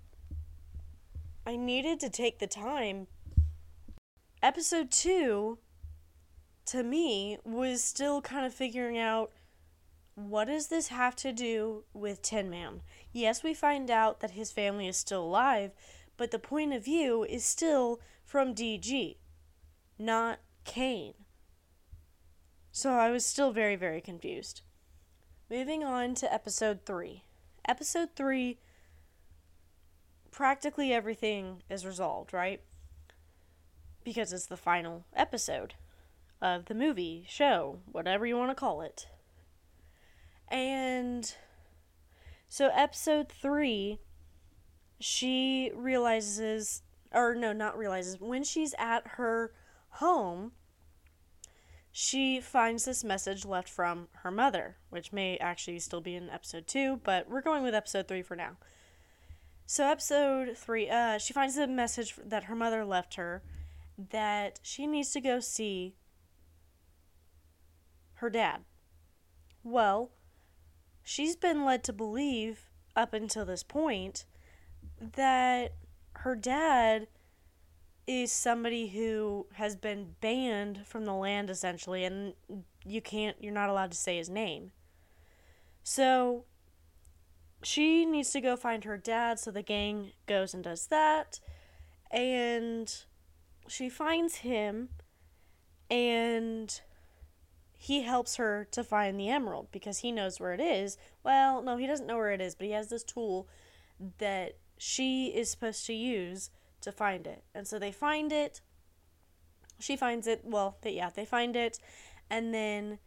I 1.47 1.57
needed 1.57 2.01
to 2.01 2.11
take 2.11 2.39
the 2.39 2.47
time. 2.47 3.07
Episode 4.43 4.91
2 4.91 5.59
to 6.67 6.83
me 6.83 7.39
was 7.45 7.83
still 7.83 8.21
kind 8.21 8.45
of 8.45 8.53
figuring 8.53 8.99
out 8.99 9.33
what 10.15 10.47
does 10.47 10.67
this 10.67 10.89
have 10.89 11.17
to 11.17 11.33
do 11.33 11.85
with 11.95 12.23
Tin 12.23 12.51
Man? 12.51 12.83
Yes, 13.13 13.43
we 13.43 13.55
find 13.55 13.91
out 13.91 14.21
that 14.21 14.33
his 14.33 14.51
family 14.51 14.89
is 14.89 14.97
still 14.97 15.25
alive, 15.25 15.71
but 16.17 16.33
the 16.33 16.39
point 16.39 16.75
of 16.75 16.85
view 16.85 17.25
is 17.25 17.45
still 17.45 18.01
from 18.29 18.55
DG, 18.55 19.17
not 19.99 20.39
Cain. 20.65 21.15
So 22.71 22.91
I 22.91 23.09
was 23.11 23.25
still 23.25 23.53
very, 23.53 23.75
very 23.75 24.03
confused. 24.03 24.61
Moving 25.51 25.83
on 25.83 26.15
to 26.17 26.33
episode 26.33 26.81
3. 26.85 27.25
Episode 27.67 28.11
3, 28.15 28.59
practically 30.31 30.93
everything 30.93 31.63
is 31.71 31.87
resolved, 31.87 32.35
right? 32.35 32.61
Because 34.05 34.35
it's 34.35 34.45
the 34.45 34.59
final 34.59 35.07
episode 35.17 35.73
of 36.43 36.67
the 36.67 36.75
movie, 36.75 37.25
show, 37.27 37.79
whatever 37.91 38.27
you 38.27 38.37
want 38.37 38.51
to 38.51 38.55
call 38.55 38.83
it. 38.83 39.09
And 40.49 41.35
so, 42.47 42.69
episode 42.75 43.31
three, 43.31 44.01
she 45.01 45.73
realizes, 45.75 46.83
or 47.13 47.35
no, 47.35 47.53
not 47.53 47.79
realizes, 47.79 48.21
when 48.21 48.45
she's 48.45 48.75
at 48.79 49.07
her 49.07 49.53
home, 49.89 50.53
she 51.91 52.41
finds 52.41 52.85
this 52.85 53.03
message 53.03 53.45
left 53.45 53.69
from 53.69 54.09
her 54.23 54.31
mother, 54.31 54.77
which 54.91 55.13
may 55.13 55.37
actually 55.39 55.79
still 55.79 56.01
be 56.01 56.15
in 56.15 56.31
episode 56.31 56.67
two, 56.67 57.01
but 57.03 57.29
we're 57.29 57.41
going 57.41 57.63
with 57.63 57.75
episode 57.75 58.07
three 58.07 58.23
for 58.23 58.37
now. 58.37 58.57
So, 59.67 59.87
episode 59.87 60.57
three, 60.57 60.89
uh, 60.89 61.19
she 61.19 61.33
finds 61.33 61.57
a 61.57 61.67
message 61.67 62.15
that 62.25 62.45
her 62.45 62.55
mother 62.55 62.85
left 62.85 63.17
her 63.17 63.43
that 63.99 64.61
she 64.63 64.87
needs 64.87 65.11
to 65.13 65.21
go 65.21 65.41
see 65.41 65.95
her 68.15 68.31
dad. 68.31 68.61
Well, 69.65 70.11
she's 71.03 71.37
been 71.37 71.65
led 71.65 71.85
to 71.85 71.93
believe 71.93 72.71
up 72.95 73.13
until 73.13 73.45
this 73.45 73.63
point 73.63 74.25
that 75.01 75.73
her 76.23 76.35
dad 76.35 77.07
is 78.07 78.33
somebody 78.33 78.89
who 78.89 79.47
has 79.55 79.77
been 79.77 80.15
banned 80.21 80.87
from 80.87 81.05
the 81.05 81.13
land 81.13 81.51
essentially 81.51 82.05
and 82.05 82.33
you 82.85 83.01
can't 83.01 83.37
you're 83.41 83.53
not 83.53 83.69
allowed 83.69 83.93
to 83.93 83.97
say 83.97 84.17
his 84.17 84.31
name. 84.31 84.73
So 85.83 86.45
she 87.63 88.05
needs 88.05 88.31
to 88.33 88.41
go 88.41 88.57
find 88.57 88.85
her 88.85 88.97
dad 88.97 89.39
so 89.39 89.51
the 89.51 89.63
gang 89.63 90.13
goes 90.27 90.55
and 90.55 90.65
does 90.65 90.87
that 90.87 91.41
and 92.11 93.05
she 93.69 93.89
finds 93.89 94.37
him 94.37 94.89
and 95.91 96.81
he 97.77 98.03
helps 98.03 98.37
her 98.37 98.67
to 98.73 98.83
find 98.83 99.21
the 99.21 99.29
emerald 99.29 99.69
because 99.71 99.99
he 99.99 100.11
knows 100.11 100.41
where 100.41 100.53
it 100.53 100.61
is. 100.61 100.99
Well, 101.23 101.63
no, 101.63 101.77
he 101.77 101.87
doesn't 101.87 102.07
know 102.07 102.17
where 102.17 102.33
it 102.33 102.41
is, 102.41 102.57
but 102.57 102.67
he 102.67 102.73
has 102.73 102.89
this 102.89 103.05
tool 103.05 103.47
that 104.19 104.57
she 104.79 105.27
is 105.27 105.51
supposed 105.51 105.85
to 105.87 105.93
use 105.93 106.51
to 106.81 106.93
find 106.93 107.27
it. 107.27 107.45
And 107.55 107.67
so 107.67 107.79
they 107.79 107.93
find 107.93 108.33
it. 108.33 108.61
She 109.81 109.97
finds 109.97 110.27
it. 110.27 110.43
Well, 110.45 110.79
they, 110.83 110.93
yeah, 110.93 111.11
they 111.11 111.25
find 111.25 111.57
it. 111.57 111.79
And 112.31 112.55
then 112.55 112.99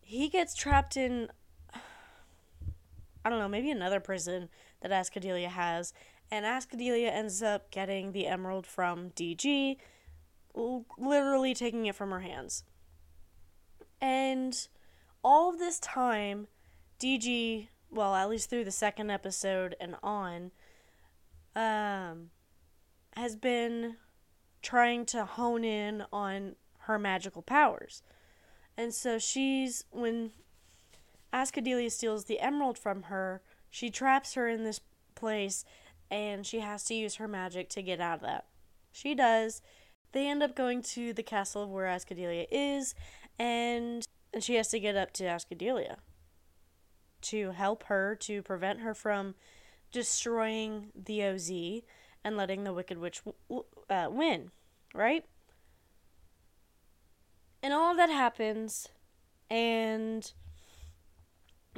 he 0.00 0.28
gets 0.28 0.54
trapped 0.54 0.96
in, 0.96 1.28
I 3.24 3.30
don't 3.30 3.38
know, 3.38 3.48
maybe 3.48 3.70
another 3.70 4.00
prison 4.00 4.48
that 4.80 4.90
Azkadellia 4.90 5.48
has. 5.48 5.92
And 6.30 6.44
Azkadellia 6.44 7.10
ends 7.10 7.42
up 7.42 7.70
getting 7.70 8.12
the 8.12 8.26
emerald 8.26 8.66
from 8.66 9.10
DG, 9.10 9.76
literally 10.54 11.54
taking 11.54 11.86
it 11.86 11.94
from 11.94 12.10
her 12.10 12.20
hands. 12.20 12.64
And 14.00 14.68
all 15.22 15.50
of 15.50 15.58
this 15.58 15.78
time, 15.78 16.48
DG, 17.00 17.68
well, 17.90 18.14
at 18.14 18.28
least 18.28 18.50
through 18.50 18.64
the 18.64 18.70
second 18.70 19.10
episode 19.10 19.74
and 19.80 19.96
on, 20.02 20.50
um, 21.54 22.30
has 23.16 23.36
been 23.36 23.96
trying 24.62 25.06
to 25.06 25.24
hone 25.24 25.64
in 25.64 26.04
on 26.12 26.56
her 26.80 26.98
magical 26.98 27.42
powers. 27.42 28.02
And 28.76 28.92
so 28.92 29.18
she's, 29.18 29.84
when 29.90 30.32
Azkadellia 31.32 31.90
steals 31.90 32.24
the 32.24 32.40
emerald 32.40 32.78
from 32.78 33.04
her, 33.04 33.42
she 33.70 33.90
traps 33.90 34.34
her 34.34 34.48
in 34.48 34.64
this 34.64 34.80
place 35.14 35.64
and 36.10 36.46
she 36.46 36.60
has 36.60 36.84
to 36.84 36.94
use 36.94 37.16
her 37.16 37.28
magic 37.28 37.68
to 37.70 37.82
get 37.82 38.00
out 38.00 38.16
of 38.16 38.22
that. 38.22 38.46
She 38.92 39.14
does. 39.14 39.60
They 40.12 40.28
end 40.28 40.42
up 40.42 40.54
going 40.54 40.82
to 40.82 41.12
the 41.12 41.22
castle 41.22 41.68
where 41.68 41.86
Azkadellia 41.86 42.46
is, 42.50 42.94
and 43.38 44.06
and 44.32 44.42
she 44.42 44.54
has 44.54 44.68
to 44.68 44.80
get 44.80 44.96
up 44.96 45.12
to 45.14 45.24
Azkadellia 45.24 45.96
to 47.30 47.50
help 47.52 47.84
her 47.84 48.14
to 48.14 48.42
prevent 48.42 48.80
her 48.80 48.94
from 48.94 49.34
destroying 49.92 50.88
the 50.94 51.22
OZ 51.24 51.50
and 52.24 52.36
letting 52.36 52.64
the 52.64 52.72
Wicked 52.72 52.98
Witch 52.98 53.22
uh, 53.90 54.08
win, 54.10 54.50
right? 54.94 55.24
And 57.62 57.72
all 57.72 57.94
that 57.96 58.10
happens, 58.10 58.88
and 59.50 60.32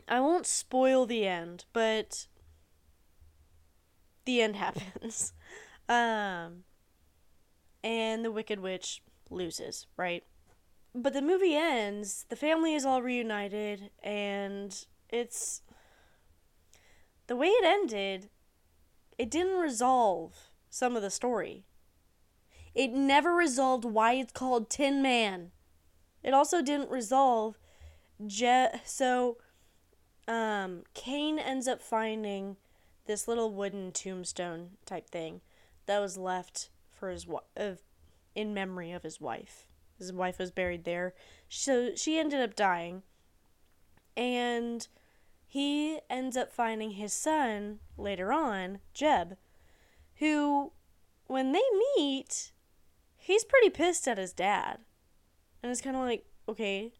I 0.08 0.20
won't 0.20 0.46
spoil 0.46 1.06
the 1.06 1.26
end, 1.26 1.64
but 1.72 2.26
the 4.24 4.42
end 4.42 4.56
happens. 4.66 5.32
um, 5.88 6.64
and 7.84 8.24
the 8.24 8.32
Wicked 8.32 8.60
Witch 8.60 9.02
loses, 9.30 9.86
right? 9.96 10.24
but 10.94 11.12
the 11.12 11.22
movie 11.22 11.54
ends, 11.54 12.24
the 12.28 12.36
family 12.36 12.74
is 12.74 12.84
all 12.84 13.02
reunited, 13.02 13.90
and 14.02 14.86
it's. 15.10 15.62
The 17.26 17.36
way 17.36 17.48
it 17.48 17.64
ended, 17.64 18.30
it 19.18 19.30
didn't 19.30 19.58
resolve 19.58 20.48
some 20.70 20.96
of 20.96 21.02
the 21.02 21.10
story. 21.10 21.64
It 22.74 22.92
never 22.92 23.34
resolved 23.34 23.84
why 23.84 24.14
it's 24.14 24.32
called 24.32 24.70
Tin 24.70 25.02
Man. 25.02 25.50
It 26.22 26.32
also 26.32 26.62
didn't 26.62 26.90
resolve. 26.90 27.58
Je- 28.26 28.80
so, 28.84 29.36
um, 30.26 30.84
Cain 30.94 31.38
ends 31.38 31.68
up 31.68 31.82
finding 31.82 32.56
this 33.06 33.26
little 33.28 33.52
wooden 33.52 33.92
tombstone 33.92 34.70
type 34.86 35.10
thing 35.10 35.40
that 35.86 35.98
was 35.98 36.16
left 36.16 36.70
for 36.92 37.10
his 37.10 37.26
wife, 37.26 37.82
in 38.34 38.54
memory 38.54 38.92
of 38.92 39.02
his 39.02 39.20
wife. 39.20 39.66
His 39.98 40.12
wife 40.12 40.38
was 40.38 40.50
buried 40.50 40.84
there. 40.84 41.14
So 41.48 41.94
she 41.96 42.18
ended 42.18 42.40
up 42.40 42.54
dying. 42.54 43.02
And 44.16 44.86
he 45.50 46.00
ends 46.10 46.36
up 46.36 46.52
finding 46.52 46.92
his 46.92 47.14
son 47.14 47.78
later 47.96 48.34
on, 48.34 48.80
Jeb, 48.92 49.38
who, 50.16 50.72
when 51.26 51.52
they 51.52 51.62
meet, 51.96 52.52
he's 53.16 53.44
pretty 53.44 53.70
pissed 53.70 54.06
at 54.06 54.18
his 54.18 54.34
dad. 54.34 54.80
And 55.62 55.72
it's 55.72 55.80
kind 55.80 55.96
of 55.96 56.02
like, 56.02 56.26
okay, 56.50 56.92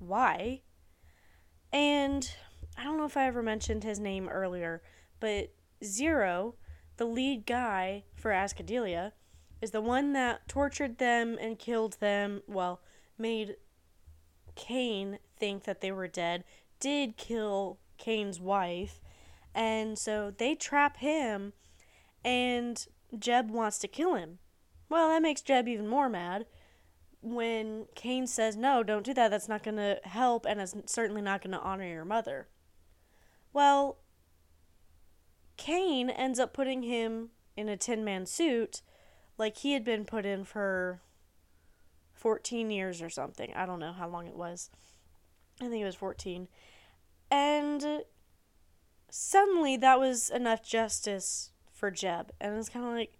why? 0.00 0.62
And 1.72 2.28
I 2.76 2.82
don't 2.82 2.98
know 2.98 3.04
if 3.04 3.16
I 3.16 3.28
ever 3.28 3.42
mentioned 3.44 3.84
his 3.84 4.00
name 4.00 4.28
earlier, 4.28 4.82
but 5.20 5.54
Zero, 5.84 6.56
the 6.96 7.04
lead 7.04 7.46
guy 7.46 8.02
for 8.16 8.32
Azkadellia, 8.32 9.12
is 9.62 9.70
the 9.70 9.80
one 9.80 10.14
that 10.14 10.48
tortured 10.48 10.98
them 10.98 11.38
and 11.40 11.60
killed 11.60 11.98
them, 12.00 12.42
well, 12.48 12.80
made 13.16 13.54
Cain 14.56 15.20
think 15.38 15.62
that 15.62 15.80
they 15.80 15.92
were 15.92 16.08
dead, 16.08 16.42
did 16.80 17.16
kill 17.16 17.78
Cain's 17.98 18.40
wife, 18.40 19.00
and 19.54 19.98
so 19.98 20.32
they 20.36 20.54
trap 20.54 20.98
him, 20.98 21.52
and 22.24 22.86
Jeb 23.18 23.50
wants 23.50 23.78
to 23.78 23.88
kill 23.88 24.14
him. 24.14 24.38
Well, 24.88 25.08
that 25.08 25.22
makes 25.22 25.42
Jeb 25.42 25.68
even 25.68 25.88
more 25.88 26.08
mad 26.08 26.46
when 27.22 27.86
Cain 27.94 28.26
says, 28.26 28.56
No, 28.56 28.82
don't 28.82 29.04
do 29.04 29.14
that. 29.14 29.30
That's 29.30 29.48
not 29.48 29.62
going 29.62 29.76
to 29.76 29.98
help, 30.04 30.46
and 30.46 30.60
it's 30.60 30.74
certainly 30.86 31.22
not 31.22 31.42
going 31.42 31.52
to 31.52 31.60
honor 31.60 31.88
your 31.88 32.04
mother. 32.04 32.48
Well, 33.52 33.98
Cain 35.56 36.10
ends 36.10 36.38
up 36.38 36.52
putting 36.52 36.82
him 36.82 37.30
in 37.56 37.68
a 37.68 37.76
tin 37.76 38.04
man 38.04 38.26
suit 38.26 38.82
like 39.38 39.58
he 39.58 39.72
had 39.72 39.84
been 39.84 40.04
put 40.04 40.26
in 40.26 40.44
for 40.44 41.00
14 42.12 42.70
years 42.70 43.00
or 43.00 43.10
something. 43.10 43.52
I 43.54 43.66
don't 43.66 43.80
know 43.80 43.92
how 43.92 44.08
long 44.08 44.26
it 44.26 44.36
was. 44.36 44.70
I 45.60 45.68
think 45.68 45.82
it 45.82 45.86
was 45.86 45.94
14. 45.94 46.48
And 47.30 48.04
suddenly 49.10 49.76
that 49.76 49.98
was 49.98 50.30
enough 50.30 50.62
justice 50.64 51.50
for 51.72 51.90
Jeb. 51.90 52.32
And 52.40 52.56
it's 52.56 52.68
kind 52.68 52.86
of 52.86 52.92
like, 52.92 53.18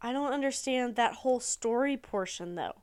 I 0.00 0.12
don't 0.12 0.32
understand 0.32 0.96
that 0.96 1.16
whole 1.16 1.40
story 1.40 1.96
portion 1.96 2.54
though. 2.54 2.82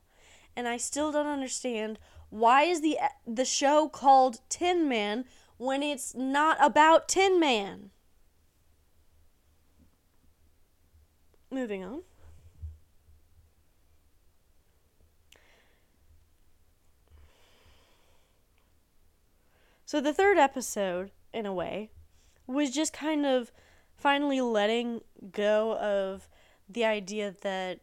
And 0.54 0.66
I 0.66 0.76
still 0.76 1.12
don't 1.12 1.26
understand 1.26 1.98
Why 2.30 2.62
is 2.62 2.80
the 2.80 2.98
the 3.26 3.44
show 3.44 3.88
called 3.88 4.40
Tin 4.48 4.88
Man 4.88 5.24
when 5.58 5.82
it's 5.82 6.14
not 6.14 6.56
about 6.60 7.08
Tin 7.08 7.38
Man? 7.38 7.90
Moving 11.50 11.84
on. 11.84 12.02
So 19.86 20.00
the 20.00 20.12
third 20.12 20.36
episode, 20.36 21.12
in 21.32 21.46
a 21.46 21.54
way, 21.54 21.90
was 22.48 22.72
just 22.72 22.92
kind 22.92 23.24
of 23.24 23.52
finally 23.96 24.40
letting 24.40 25.00
go 25.30 25.78
of 25.78 26.28
the 26.68 26.84
idea 26.84 27.32
that 27.42 27.78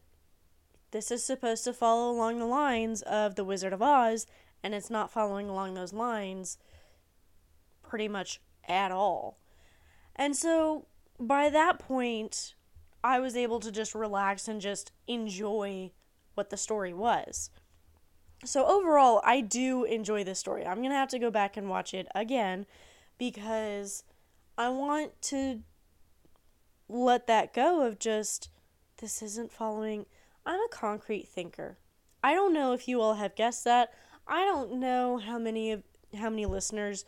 this 0.92 1.12
is 1.12 1.24
supposed 1.24 1.64
to 1.64 1.72
follow 1.72 2.12
along 2.12 2.40
the 2.40 2.46
lines 2.46 3.04
of 3.04 3.36
The 3.36 3.46
Wizard 3.46 3.72
of 3.72 3.82
Oz, 3.82 4.28
and 4.62 4.76
it's 4.76 4.90
not 4.90 5.12
following 5.12 5.48
along 5.48 5.76
those 5.76 5.94
lines 5.94 6.58
pretty 7.82 8.10
much 8.10 8.42
at 8.68 8.92
all. 8.92 9.40
And 10.14 10.36
so 10.36 10.88
by 11.18 11.50
that 11.50 11.80
point, 11.80 12.54
I 13.02 13.22
was 13.22 13.38
able 13.38 13.62
to 13.62 13.72
just 13.72 13.96
relax 13.96 14.50
and 14.50 14.60
just 14.60 14.92
enjoy 15.08 15.92
what 16.34 16.50
the 16.50 16.58
story 16.58 16.94
was. 16.94 17.50
So 18.46 18.66
overall, 18.66 19.22
I 19.24 19.42
do 19.42 19.84
enjoy 19.86 20.24
this 20.24 20.40
story. 20.40 20.66
I'm 20.66 20.78
going 20.78 20.90
to 20.90 20.96
have 20.96 21.10
to 21.10 21.20
go 21.20 21.32
back 21.32 21.56
and 21.56 21.70
watch 21.70 21.94
it 21.94 22.08
again 22.14 22.66
because 23.18 24.04
I 24.58 24.70
want 24.70 25.22
to 25.24 25.62
let 26.90 27.28
that 27.28 27.54
go 27.54 27.86
of 27.86 28.00
just 28.00 28.50
this 28.98 29.22
isn't 29.22 29.52
following. 29.52 30.06
I'm 30.46 30.60
a 30.60 30.70
concrete 30.70 31.28
thinker. 31.28 31.78
I 32.24 32.34
don't 32.34 32.54
know 32.54 32.74
if 32.74 32.88
you 32.88 33.02
all 33.02 33.16
have 33.16 33.36
guessed 33.36 33.64
that. 33.64 33.94
I 34.28 34.44
don't 34.46 34.74
know 34.80 35.18
how 35.18 35.38
many 35.38 35.72
of 35.72 35.84
how 36.18 36.30
many 36.30 36.46
listeners 36.46 37.06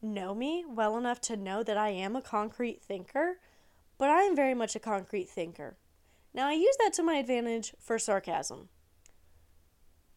know 0.00 0.34
me 0.34 0.64
well 0.66 0.96
enough 0.96 1.20
to 1.22 1.36
know 1.36 1.62
that 1.62 1.76
I 1.76 1.90
am 1.90 2.16
a 2.16 2.22
concrete 2.22 2.80
thinker, 2.82 3.38
but 3.98 4.08
I 4.08 4.22
am 4.22 4.34
very 4.34 4.54
much 4.54 4.74
a 4.74 4.80
concrete 4.80 5.28
thinker. 5.28 5.76
Now 6.32 6.48
I 6.48 6.52
use 6.52 6.76
that 6.78 6.92
to 6.94 7.02
my 7.02 7.16
advantage 7.16 7.74
for 7.78 7.98
sarcasm. 7.98 8.68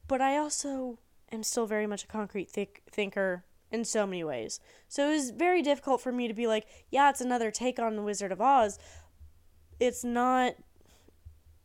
But 0.09 0.21
I 0.21 0.37
also 0.37 0.97
am 1.31 1.43
still 1.43 1.67
very 1.67 1.87
much 1.87 2.03
a 2.03 2.07
concrete 2.07 2.51
th- 2.51 2.81
thinker 2.91 3.45
in 3.71 3.85
so 3.85 4.07
many 4.07 4.23
ways. 4.23 4.59
So 4.87 5.07
it 5.07 5.13
was 5.13 5.29
very 5.29 5.61
difficult 5.61 6.01
for 6.01 6.11
me 6.11 6.27
to 6.27 6.33
be 6.33 6.47
like, 6.47 6.65
yeah, 6.89 7.11
it's 7.11 7.21
another 7.21 7.51
take 7.51 7.77
on 7.77 7.95
the 7.95 8.01
Wizard 8.01 8.31
of 8.31 8.41
Oz, 8.41 8.79
it's 9.79 10.03
not 10.03 10.55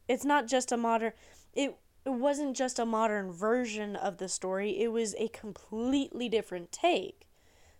it's 0.06 0.24
not 0.24 0.46
just 0.46 0.70
a 0.70 0.76
modern 0.76 1.12
it 1.54 1.76
it 2.04 2.10
wasn't 2.10 2.54
just 2.54 2.78
a 2.78 2.84
modern 2.84 3.32
version 3.32 3.96
of 3.96 4.18
the 4.18 4.28
story, 4.28 4.78
it 4.78 4.92
was 4.92 5.14
a 5.18 5.28
completely 5.28 6.28
different 6.28 6.70
take. 6.70 7.26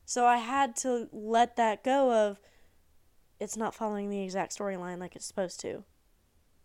So 0.07 0.25
I 0.25 0.39
had 0.39 0.77
to 0.77 1.09
let 1.13 1.57
that 1.57 1.85
go 1.85 2.11
of 2.11 2.41
it's 3.39 3.57
not 3.57 3.75
following 3.75 4.09
the 4.09 4.23
exact 4.23 4.57
storyline 4.57 4.99
like 4.99 5.15
it's 5.15 5.27
supposed 5.27 5.61
to. 5.61 5.85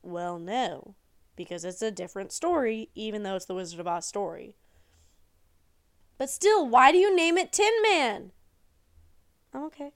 Well, 0.01 0.39
no, 0.39 0.95
because 1.39 1.63
it's 1.63 1.81
a 1.81 1.89
different 1.89 2.33
story, 2.33 2.89
even 2.95 3.23
though 3.23 3.37
it's 3.37 3.45
the 3.45 3.55
Wizard 3.55 3.79
of 3.79 3.87
Oz 3.87 4.05
story. 4.05 4.57
But 6.17 6.29
still, 6.29 6.67
why 6.67 6.91
do 6.91 6.97
you 6.97 7.15
name 7.15 7.37
it 7.37 7.53
Tin 7.53 7.71
Man? 7.81 8.33
I'm 9.53 9.63
okay. 9.63 9.93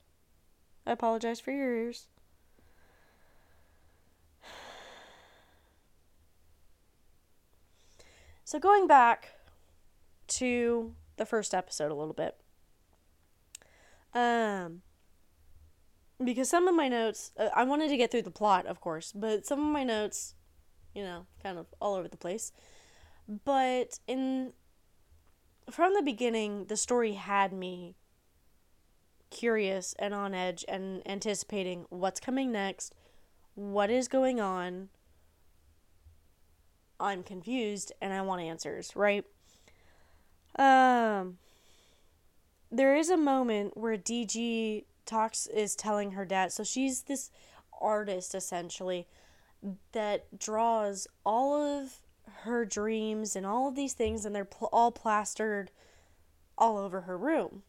I 0.86 0.92
apologize 0.92 1.40
for 1.40 1.50
your 1.52 1.76
ears. 1.76 2.06
So 8.46 8.58
going 8.58 8.86
back 8.86 9.32
to 10.28 10.94
the 11.16 11.26
first 11.26 11.54
episode 11.54 11.90
a 11.90 11.94
little 11.94 12.14
bit. 12.14 12.36
Um 14.14 14.82
because 16.22 16.48
some 16.48 16.68
of 16.68 16.74
my 16.74 16.88
notes 16.88 17.32
uh, 17.38 17.48
I 17.54 17.64
wanted 17.64 17.88
to 17.88 17.96
get 17.96 18.10
through 18.10 18.22
the 18.22 18.30
plot, 18.30 18.66
of 18.66 18.80
course, 18.80 19.12
but 19.12 19.46
some 19.46 19.60
of 19.60 19.66
my 19.66 19.82
notes, 19.82 20.34
you 20.94 21.02
know, 21.02 21.26
kind 21.42 21.58
of 21.58 21.66
all 21.80 21.94
over 21.94 22.08
the 22.08 22.16
place. 22.16 22.52
But 23.44 23.98
in 24.06 24.52
from 25.70 25.94
the 25.94 26.02
beginning, 26.02 26.66
the 26.66 26.76
story 26.76 27.14
had 27.14 27.52
me 27.52 27.96
curious 29.30 29.94
and 29.98 30.14
on 30.14 30.34
edge 30.34 30.64
and 30.68 31.02
anticipating 31.06 31.86
what's 31.88 32.20
coming 32.20 32.52
next, 32.52 32.94
what 33.54 33.90
is 33.90 34.08
going 34.08 34.40
on, 34.40 34.88
I'm 37.00 37.22
confused 37.22 37.92
and 38.00 38.12
I 38.12 38.20
want 38.22 38.42
answers, 38.42 38.94
right? 38.94 39.24
Um 40.56 41.38
there 42.70 42.96
is 42.96 43.08
a 43.08 43.16
moment 43.16 43.76
where 43.76 43.96
DG 43.96 44.84
talks 45.06 45.46
is 45.46 45.76
telling 45.76 46.12
her 46.12 46.24
dad 46.24 46.52
so 46.52 46.64
she's 46.64 47.02
this 47.02 47.30
artist 47.80 48.34
essentially 48.34 49.06
that 49.92 50.38
draws 50.38 51.06
all 51.24 51.54
of 51.54 52.00
her 52.42 52.64
dreams 52.64 53.36
and 53.36 53.46
all 53.46 53.68
of 53.68 53.74
these 53.74 53.92
things 53.92 54.24
and 54.24 54.34
they're 54.34 54.44
pl- 54.44 54.68
all 54.72 54.90
plastered 54.90 55.70
all 56.56 56.76
over 56.78 57.02
her 57.02 57.16
room 57.16 57.62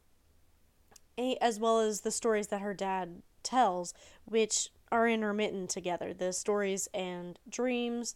as 1.42 1.60
well 1.60 1.80
as 1.80 2.02
the 2.02 2.12
stories 2.12 2.48
that 2.48 2.62
her 2.62 2.74
dad 2.74 3.22
tells 3.44 3.94
which 4.26 4.70
are 4.92 5.08
intermittent 5.08 5.70
together 5.70 6.14
the 6.14 6.34
stories 6.34 6.88
and 6.94 7.40
dreams 7.50 8.16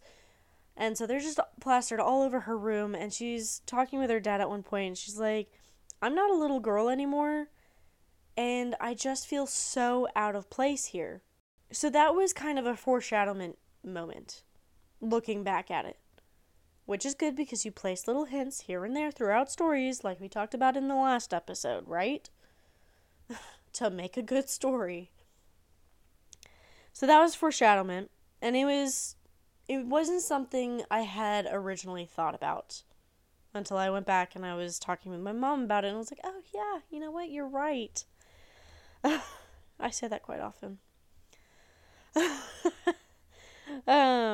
and 0.79 0.97
so 0.97 1.05
they're 1.05 1.19
just 1.19 1.41
plastered 1.59 1.99
all 1.99 2.23
over 2.23 2.41
her 2.41 2.57
room. 2.57 2.95
And 2.95 3.11
she's 3.11 3.61
talking 3.65 3.99
with 3.99 4.09
her 4.09 4.21
dad 4.21 4.39
at 4.39 4.49
one 4.49 4.63
point. 4.63 4.87
And 4.87 4.97
she's 4.97 5.19
like, 5.19 5.51
I'm 6.01 6.15
not 6.15 6.31
a 6.31 6.37
little 6.37 6.61
girl 6.61 6.87
anymore. 6.87 7.49
And 8.37 8.75
I 8.79 8.93
just 8.93 9.27
feel 9.27 9.45
so 9.45 10.07
out 10.15 10.37
of 10.37 10.49
place 10.49 10.85
here. 10.85 11.21
So 11.73 11.89
that 11.89 12.15
was 12.15 12.31
kind 12.31 12.57
of 12.57 12.65
a 12.65 12.77
foreshadowment 12.77 13.57
moment, 13.83 14.43
looking 15.01 15.43
back 15.43 15.69
at 15.71 15.85
it. 15.85 15.97
Which 16.85 17.05
is 17.05 17.13
good 17.13 17.35
because 17.35 17.65
you 17.65 17.71
place 17.71 18.07
little 18.07 18.25
hints 18.25 18.61
here 18.61 18.83
and 18.83 18.95
there 18.95 19.11
throughout 19.11 19.51
stories, 19.51 20.03
like 20.03 20.19
we 20.19 20.27
talked 20.27 20.55
about 20.55 20.75
in 20.75 20.87
the 20.87 20.95
last 20.95 21.33
episode, 21.33 21.87
right? 21.87 22.29
to 23.73 23.89
make 23.89 24.17
a 24.17 24.23
good 24.23 24.49
story. 24.49 25.11
So 26.93 27.05
that 27.05 27.21
was 27.21 27.35
foreshadowment. 27.35 28.09
And 28.41 28.55
it 28.55 28.65
was 28.65 29.15
it 29.67 29.85
wasn't 29.85 30.21
something 30.21 30.83
I 30.89 31.01
had 31.01 31.47
originally 31.51 32.05
thought 32.05 32.33
about 32.33 32.81
until 33.53 33.77
I 33.77 33.89
went 33.89 34.07
back 34.07 34.35
and 34.35 34.45
I 34.45 34.55
was 34.55 34.79
talking 34.79 35.11
with 35.11 35.21
my 35.21 35.31
mom 35.31 35.63
about 35.63 35.85
it 35.85 35.89
and 35.89 35.95
I 35.95 35.99
was 35.99 36.11
like, 36.11 36.21
"Oh 36.23 36.41
yeah, 36.53 36.79
you 36.89 36.99
know 36.99 37.11
what? 37.11 37.29
You're 37.29 37.47
right." 37.47 38.03
I 39.03 39.91
say 39.91 40.07
that 40.07 40.23
quite 40.23 40.39
often. 40.39 40.79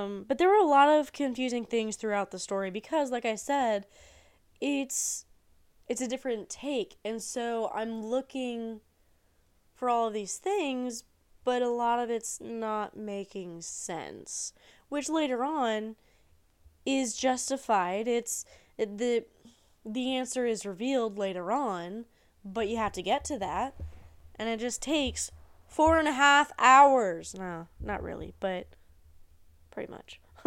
Um, 0.06 0.26
but 0.28 0.38
there 0.38 0.50
were 0.50 0.56
a 0.56 0.64
lot 0.68 0.90
of 0.90 1.14
confusing 1.14 1.66
things 1.66 1.96
throughout 1.96 2.32
the 2.32 2.40
story 2.40 2.72
because 2.72 3.12
like 3.12 3.26
I 3.26 3.36
said, 3.36 3.86
it's 4.62 5.26
it's 5.88 6.02
a 6.02 6.08
different 6.08 6.50
take 6.50 6.98
and 7.04 7.22
so 7.22 7.72
I'm 7.74 8.04
looking 8.06 8.82
for 9.74 9.90
all 9.90 10.08
of 10.08 10.14
these 10.14 10.38
things, 10.38 11.04
but 11.44 11.62
a 11.62 11.70
lot 11.70 12.00
of 12.00 12.10
it's 12.10 12.40
not 12.40 12.98
making 12.98 13.62
sense 13.62 14.54
which 14.90 15.10
later 15.10 15.44
on 15.44 15.96
is 16.86 17.16
justified. 17.16 18.08
It's 18.08 18.46
the 18.78 19.26
the 19.86 20.16
answer 20.16 20.46
is 20.46 20.66
revealed 20.66 21.18
later 21.18 21.52
on, 21.52 22.06
but 22.44 22.68
you 22.68 22.78
have 22.78 22.94
to 22.94 23.02
get 23.02 23.24
to 23.26 23.38
that, 23.40 23.76
and 24.36 24.50
it 24.50 24.60
just 24.60 24.82
takes 24.82 25.32
four 25.68 25.98
and 25.98 26.08
a 26.08 26.14
half 26.14 26.52
hours. 26.58 27.36
No, 27.38 27.68
not 27.80 28.02
really, 28.02 28.34
but 28.40 28.68
pretty 29.76 29.92
much. 29.92 30.20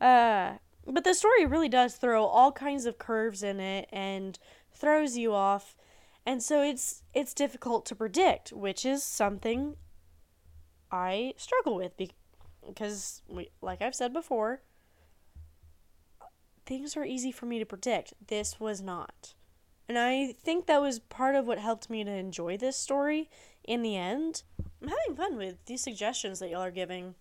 uh, 0.00 0.52
but 0.86 1.02
the 1.02 1.14
story 1.14 1.46
really 1.46 1.68
does 1.68 1.94
throw 1.94 2.24
all 2.24 2.52
kinds 2.52 2.86
of 2.86 2.98
curves 2.98 3.42
in 3.42 3.58
it 3.58 3.88
and 3.90 4.38
throws 4.70 5.16
you 5.16 5.32
off, 5.32 5.76
and 6.24 6.42
so 6.42 6.62
it's 6.62 7.02
it's 7.14 7.34
difficult 7.34 7.86
to 7.86 7.96
predict, 7.96 8.52
which 8.52 8.84
is 8.84 9.02
something 9.02 9.76
I 10.92 11.34
struggle 11.36 11.74
with 11.74 11.92
because 12.66 13.22
we, 13.28 13.50
like 13.62 13.82
I've 13.82 13.94
said 13.94 14.12
before, 14.12 14.60
things 16.66 16.96
are 16.96 17.04
easy 17.04 17.32
for 17.32 17.46
me 17.46 17.58
to 17.58 17.66
predict. 17.66 18.12
This 18.26 18.60
was 18.60 18.80
not. 18.80 19.34
And 19.88 19.98
I 19.98 20.32
think 20.32 20.66
that 20.66 20.80
was 20.80 20.98
part 20.98 21.34
of 21.34 21.46
what 21.46 21.58
helped 21.58 21.90
me 21.90 22.04
to 22.04 22.10
enjoy 22.10 22.56
this 22.56 22.76
story 22.76 23.28
in 23.64 23.82
the 23.82 23.96
end. 23.96 24.42
I'm 24.82 24.88
having 24.88 25.16
fun 25.16 25.36
with 25.36 25.56
these 25.66 25.82
suggestions 25.82 26.38
that 26.38 26.50
y'all 26.50 26.62
are 26.62 26.70
giving 26.70 27.14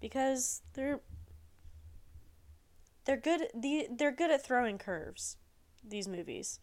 because 0.00 0.62
they're 0.74 1.00
they're 3.04 3.16
good 3.16 3.48
the 3.54 3.88
they're 3.90 4.12
good 4.12 4.30
at 4.30 4.44
throwing 4.44 4.78
curves 4.78 5.36
these 5.84 6.08
movies. 6.08 6.60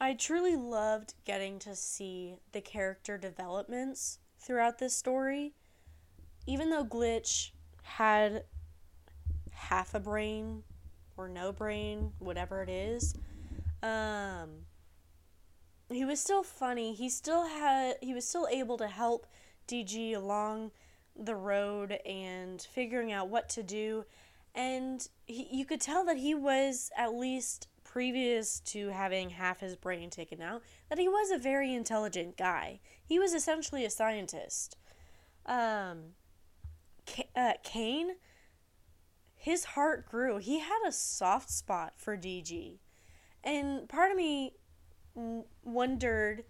I 0.00 0.14
truly 0.14 0.54
loved 0.54 1.14
getting 1.24 1.58
to 1.60 1.74
see 1.74 2.36
the 2.52 2.60
character 2.60 3.18
developments 3.18 4.20
throughout 4.38 4.78
this 4.78 4.96
story. 4.96 5.54
Even 6.46 6.70
though 6.70 6.84
Glitch 6.84 7.50
had 7.82 8.44
half 9.50 9.94
a 9.94 10.00
brain 10.00 10.62
or 11.16 11.28
no 11.28 11.52
brain, 11.52 12.12
whatever 12.20 12.62
it 12.62 12.68
is. 12.68 13.14
Um, 13.82 14.66
he 15.90 16.04
was 16.04 16.20
still 16.20 16.42
funny. 16.42 16.92
He 16.94 17.08
still 17.08 17.46
had 17.46 17.96
he 18.00 18.14
was 18.14 18.26
still 18.26 18.46
able 18.50 18.76
to 18.78 18.88
help 18.88 19.26
DG 19.66 20.14
along 20.14 20.70
the 21.16 21.34
road 21.34 21.98
and 22.06 22.60
figuring 22.60 23.12
out 23.12 23.28
what 23.28 23.48
to 23.50 23.62
do. 23.62 24.04
And 24.54 25.06
he, 25.26 25.48
you 25.50 25.64
could 25.64 25.80
tell 25.80 26.04
that 26.04 26.18
he 26.18 26.34
was 26.34 26.90
at 26.96 27.14
least 27.14 27.68
previous 27.84 28.60
to 28.60 28.88
having 28.88 29.30
half 29.30 29.60
his 29.60 29.74
brain 29.74 30.10
taken 30.10 30.42
out 30.42 30.62
that 30.90 30.98
he 30.98 31.08
was 31.08 31.30
a 31.30 31.38
very 31.38 31.74
intelligent 31.74 32.36
guy. 32.36 32.80
He 33.04 33.18
was 33.18 33.32
essentially 33.32 33.84
a 33.84 33.90
scientist. 33.90 34.76
Um, 35.46 36.14
uh, 37.34 37.54
Cain, 37.64 38.16
his 39.34 39.64
heart 39.64 40.06
grew. 40.06 40.36
He 40.36 40.58
had 40.58 40.80
a 40.86 40.92
soft 40.92 41.50
spot 41.50 41.94
for 41.96 42.16
DG. 42.16 42.78
And 43.42 43.88
part 43.88 44.10
of 44.10 44.16
me 44.16 44.52
wondered 45.64 46.44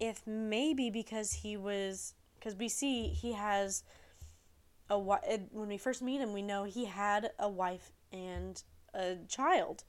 if 0.00 0.26
maybe 0.26 0.90
because 0.90 1.32
he 1.32 1.56
was 1.56 2.14
because 2.38 2.56
we 2.56 2.68
see 2.68 3.08
he 3.08 3.32
has 3.32 3.84
a 4.90 4.98
when 4.98 5.68
we 5.68 5.78
first 5.78 6.02
meet 6.02 6.20
him 6.20 6.32
we 6.32 6.42
know 6.42 6.64
he 6.64 6.84
had 6.84 7.30
a 7.38 7.48
wife 7.48 7.92
and 8.12 8.62
a 8.92 9.16
child. 9.28 9.84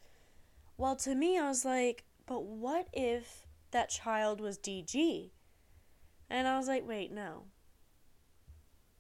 Well 0.78 0.96
to 0.98 1.16
me 1.16 1.38
i 1.40 1.48
was 1.48 1.64
like 1.66 2.04
but 2.26 2.44
what 2.44 2.88
if 2.94 3.46
that 3.72 3.90
child 3.90 4.42
was 4.42 4.58
dg 4.58 5.32
and 6.30 6.48
i 6.48 6.58
was 6.58 6.68
like 6.68 6.88
wait 6.88 7.12
no. 7.12 7.44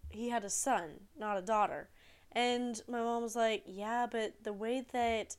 He 0.09 0.29
had 0.29 0.43
a 0.43 0.49
son 0.49 1.07
not 1.17 1.37
a 1.37 1.41
daughter. 1.41 1.89
And 2.31 2.81
my 2.87 2.99
mom 2.99 3.23
was 3.23 3.35
like 3.35 3.63
yeah 3.65 4.07
but 4.09 4.43
the 4.43 4.53
way 4.53 4.85
that 4.91 5.35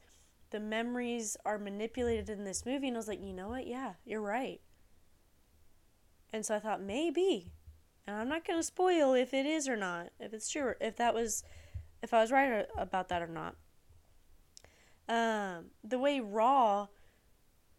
the 0.57 0.61
memories 0.61 1.37
are 1.45 1.59
manipulated 1.59 2.31
in 2.31 2.45
this 2.45 2.65
movie. 2.65 2.89
And 2.89 2.97
I 2.97 2.99
was 2.99 3.09
like, 3.09 3.23
you 3.23 3.35
know 3.35 3.51
what? 3.51 3.67
Yeah, 3.67 3.93
you're 4.07 4.23
right. 4.23 4.59
And 6.33 6.47
so 6.47 6.55
I 6.55 6.61
thought, 6.61 6.81
maybe. 6.81 7.53
And 8.07 8.17
I'm 8.17 8.31
not 8.31 8.47
going 8.47 8.59
to 8.59 8.63
spoil 8.63 9.13
if 9.13 9.35
it 9.35 9.45
is 9.45 9.69
or 9.69 9.77
not, 9.77 10.09
if 10.19 10.33
it's 10.33 10.49
true, 10.49 10.73
if 10.81 10.97
that 10.97 11.13
was, 11.13 11.45
if 12.03 12.15
I 12.15 12.23
was 12.23 12.33
right 12.33 12.65
about 12.79 13.11
that 13.11 13.21
or 13.21 13.27
not. 13.27 13.57
Um, 15.11 15.67
the 15.85 15.99
way 15.99 16.21
Raw, 16.21 16.87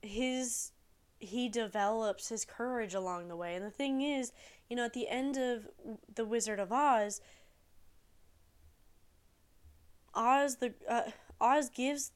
his, 0.03 0.71
he 1.17 1.49
develops 1.49 2.29
his 2.29 2.45
courage 2.45 2.93
along 2.93 3.27
the 3.27 3.35
way. 3.35 3.55
And 3.55 3.65
the 3.65 3.71
thing 3.71 4.03
is, 4.03 4.33
you 4.69 4.75
know, 4.75 4.85
at 4.85 4.93
the 4.93 5.07
end 5.07 5.35
of 5.35 5.67
The 6.13 6.25
Wizard 6.25 6.59
of 6.59 6.71
Oz, 6.71 7.21
Oz 10.13 10.57
the 10.57 10.75
uh, 10.87 11.09
Oz 11.41 11.69
gives 11.71 12.11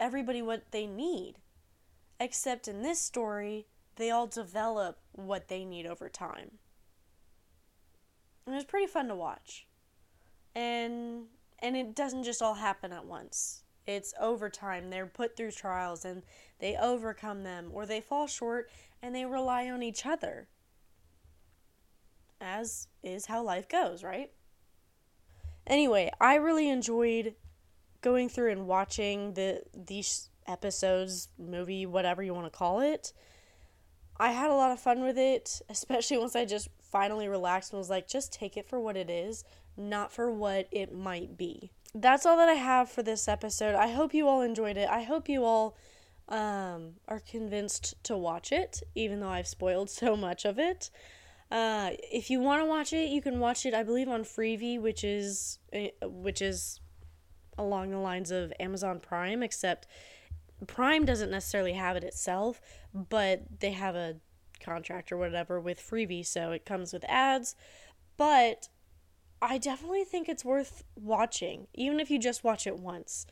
everybody 0.00 0.42
what 0.42 0.72
they 0.72 0.86
need. 0.86 1.34
Except 2.18 2.66
in 2.66 2.82
this 2.82 3.00
story, 3.00 3.66
they 3.96 4.10
all 4.10 4.26
develop 4.26 4.98
what 5.12 5.48
they 5.48 5.64
need 5.64 5.86
over 5.86 6.08
time. 6.08 6.52
And 8.46 8.54
was 8.54 8.64
pretty 8.64 8.86
fun 8.86 9.08
to 9.08 9.14
watch. 9.14 9.66
And 10.54 11.26
and 11.60 11.76
it 11.76 11.94
doesn't 11.94 12.24
just 12.24 12.42
all 12.42 12.54
happen 12.54 12.92
at 12.92 13.04
once. 13.04 13.62
It's 13.86 14.14
over 14.18 14.48
time. 14.48 14.88
They're 14.88 15.06
put 15.06 15.36
through 15.36 15.52
trials 15.52 16.04
and 16.04 16.22
they 16.58 16.76
overcome 16.76 17.42
them 17.42 17.70
or 17.72 17.86
they 17.86 18.00
fall 18.00 18.26
short 18.26 18.70
and 19.02 19.14
they 19.14 19.24
rely 19.24 19.68
on 19.68 19.82
each 19.82 20.06
other. 20.06 20.48
As 22.40 22.88
is 23.02 23.26
how 23.26 23.42
life 23.42 23.68
goes, 23.68 24.02
right? 24.02 24.30
Anyway, 25.66 26.10
I 26.20 26.36
really 26.36 26.68
enjoyed 26.68 27.34
going 28.00 28.28
through 28.28 28.52
and 28.52 28.66
watching 28.66 29.34
the 29.34 29.62
these 29.74 30.30
episodes, 30.46 31.28
movie, 31.38 31.86
whatever 31.86 32.22
you 32.22 32.34
want 32.34 32.46
to 32.50 32.56
call 32.56 32.80
it. 32.80 33.12
I 34.18 34.32
had 34.32 34.50
a 34.50 34.54
lot 34.54 34.70
of 34.70 34.80
fun 34.80 35.02
with 35.02 35.18
it, 35.18 35.62
especially 35.68 36.18
once 36.18 36.36
I 36.36 36.44
just 36.44 36.68
finally 36.80 37.28
relaxed 37.28 37.72
and 37.72 37.78
was 37.78 37.90
like, 37.90 38.08
just 38.08 38.32
take 38.32 38.56
it 38.56 38.68
for 38.68 38.80
what 38.80 38.96
it 38.96 39.08
is, 39.08 39.44
not 39.76 40.12
for 40.12 40.30
what 40.30 40.68
it 40.70 40.94
might 40.94 41.36
be. 41.36 41.70
That's 41.94 42.26
all 42.26 42.36
that 42.36 42.48
I 42.48 42.54
have 42.54 42.90
for 42.90 43.02
this 43.02 43.26
episode. 43.26 43.74
I 43.74 43.88
hope 43.88 44.14
you 44.14 44.28
all 44.28 44.42
enjoyed 44.42 44.76
it. 44.76 44.88
I 44.88 45.02
hope 45.02 45.28
you 45.28 45.44
all 45.44 45.76
um, 46.28 46.94
are 47.08 47.20
convinced 47.20 47.94
to 48.04 48.16
watch 48.16 48.52
it, 48.52 48.82
even 48.94 49.20
though 49.20 49.28
I've 49.28 49.48
spoiled 49.48 49.90
so 50.02 50.16
much 50.16 50.44
of 50.44 50.58
it. 50.58 50.90
Uh, 51.50 51.90
if 52.12 52.30
you 52.30 52.38
want 52.38 52.62
to 52.62 52.66
watch 52.66 52.92
it, 52.92 53.08
you 53.08 53.20
can 53.20 53.40
watch 53.40 53.66
it, 53.66 53.74
I 53.74 53.82
believe, 53.82 54.08
on 54.08 54.22
Freevee, 54.22 54.80
which 54.80 55.02
is 55.02 55.58
eh, 55.72 55.88
which 56.02 56.40
is 56.40 56.80
along 57.60 57.90
the 57.90 57.98
lines 57.98 58.30
of 58.30 58.52
Amazon 58.58 59.00
Prime, 59.00 59.42
except 59.42 59.86
Prime 60.66 61.04
doesn't 61.04 61.30
necessarily 61.30 61.74
have 61.74 61.96
it 61.96 62.04
itself, 62.04 62.60
but 62.92 63.60
they 63.60 63.72
have 63.72 63.94
a 63.94 64.16
contract 64.60 65.10
or 65.10 65.16
whatever 65.16 65.60
with 65.60 65.80
Freevee, 65.80 66.26
so 66.26 66.52
it 66.52 66.66
comes 66.66 66.92
with 66.92 67.04
ads. 67.08 67.54
But 68.16 68.68
I 69.40 69.58
definitely 69.58 70.04
think 70.04 70.28
it's 70.28 70.44
worth 70.44 70.84
watching, 70.94 71.66
even 71.74 72.00
if 72.00 72.10
you 72.10 72.18
just 72.18 72.44
watch 72.44 72.66
it 72.66 72.78
once. 72.78 73.26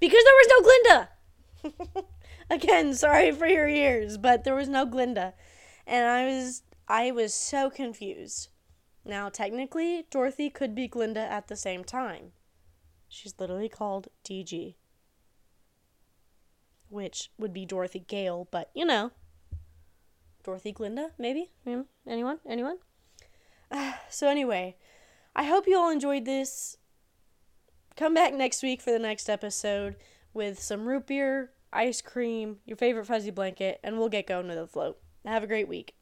Because 0.00 0.24
there 0.24 0.34
was 0.34 0.48
no 0.48 1.70
Glinda! 1.70 2.06
Again, 2.50 2.94
sorry 2.94 3.30
for 3.30 3.46
your 3.46 3.68
ears, 3.68 4.18
but 4.18 4.44
there 4.44 4.54
was 4.54 4.68
no 4.68 4.84
Glinda. 4.86 5.34
And 5.86 6.06
I 6.06 6.26
was 6.26 6.62
I 6.88 7.10
was 7.10 7.32
so 7.34 7.70
confused. 7.70 8.48
Now, 9.04 9.28
technically, 9.28 10.06
Dorothy 10.10 10.50
could 10.50 10.74
be 10.74 10.88
Glinda 10.88 11.20
at 11.20 11.48
the 11.48 11.56
same 11.56 11.84
time. 11.84 12.32
She's 13.12 13.34
literally 13.38 13.68
called 13.68 14.08
DG, 14.24 14.74
which 16.88 17.30
would 17.36 17.52
be 17.52 17.66
Dorothy 17.66 18.00
Gale, 18.00 18.48
but 18.50 18.70
you 18.74 18.86
know, 18.86 19.12
Dorothy 20.42 20.72
Glinda, 20.72 21.10
maybe? 21.18 21.50
anyone? 22.06 22.38
Anyone? 22.48 22.78
Uh, 23.70 23.92
so, 24.08 24.28
anyway, 24.28 24.76
I 25.36 25.44
hope 25.44 25.66
you 25.66 25.78
all 25.78 25.90
enjoyed 25.90 26.24
this. 26.24 26.78
Come 27.96 28.14
back 28.14 28.32
next 28.32 28.62
week 28.62 28.80
for 28.80 28.90
the 28.90 28.98
next 28.98 29.28
episode 29.28 29.96
with 30.32 30.58
some 30.58 30.88
root 30.88 31.06
beer, 31.06 31.50
ice 31.70 32.00
cream, 32.00 32.60
your 32.64 32.78
favorite 32.78 33.06
fuzzy 33.06 33.30
blanket, 33.30 33.78
and 33.84 33.98
we'll 33.98 34.08
get 34.08 34.26
going 34.26 34.48
with 34.48 34.56
the 34.56 34.66
float. 34.66 34.98
Have 35.26 35.42
a 35.42 35.46
great 35.46 35.68
week. 35.68 35.94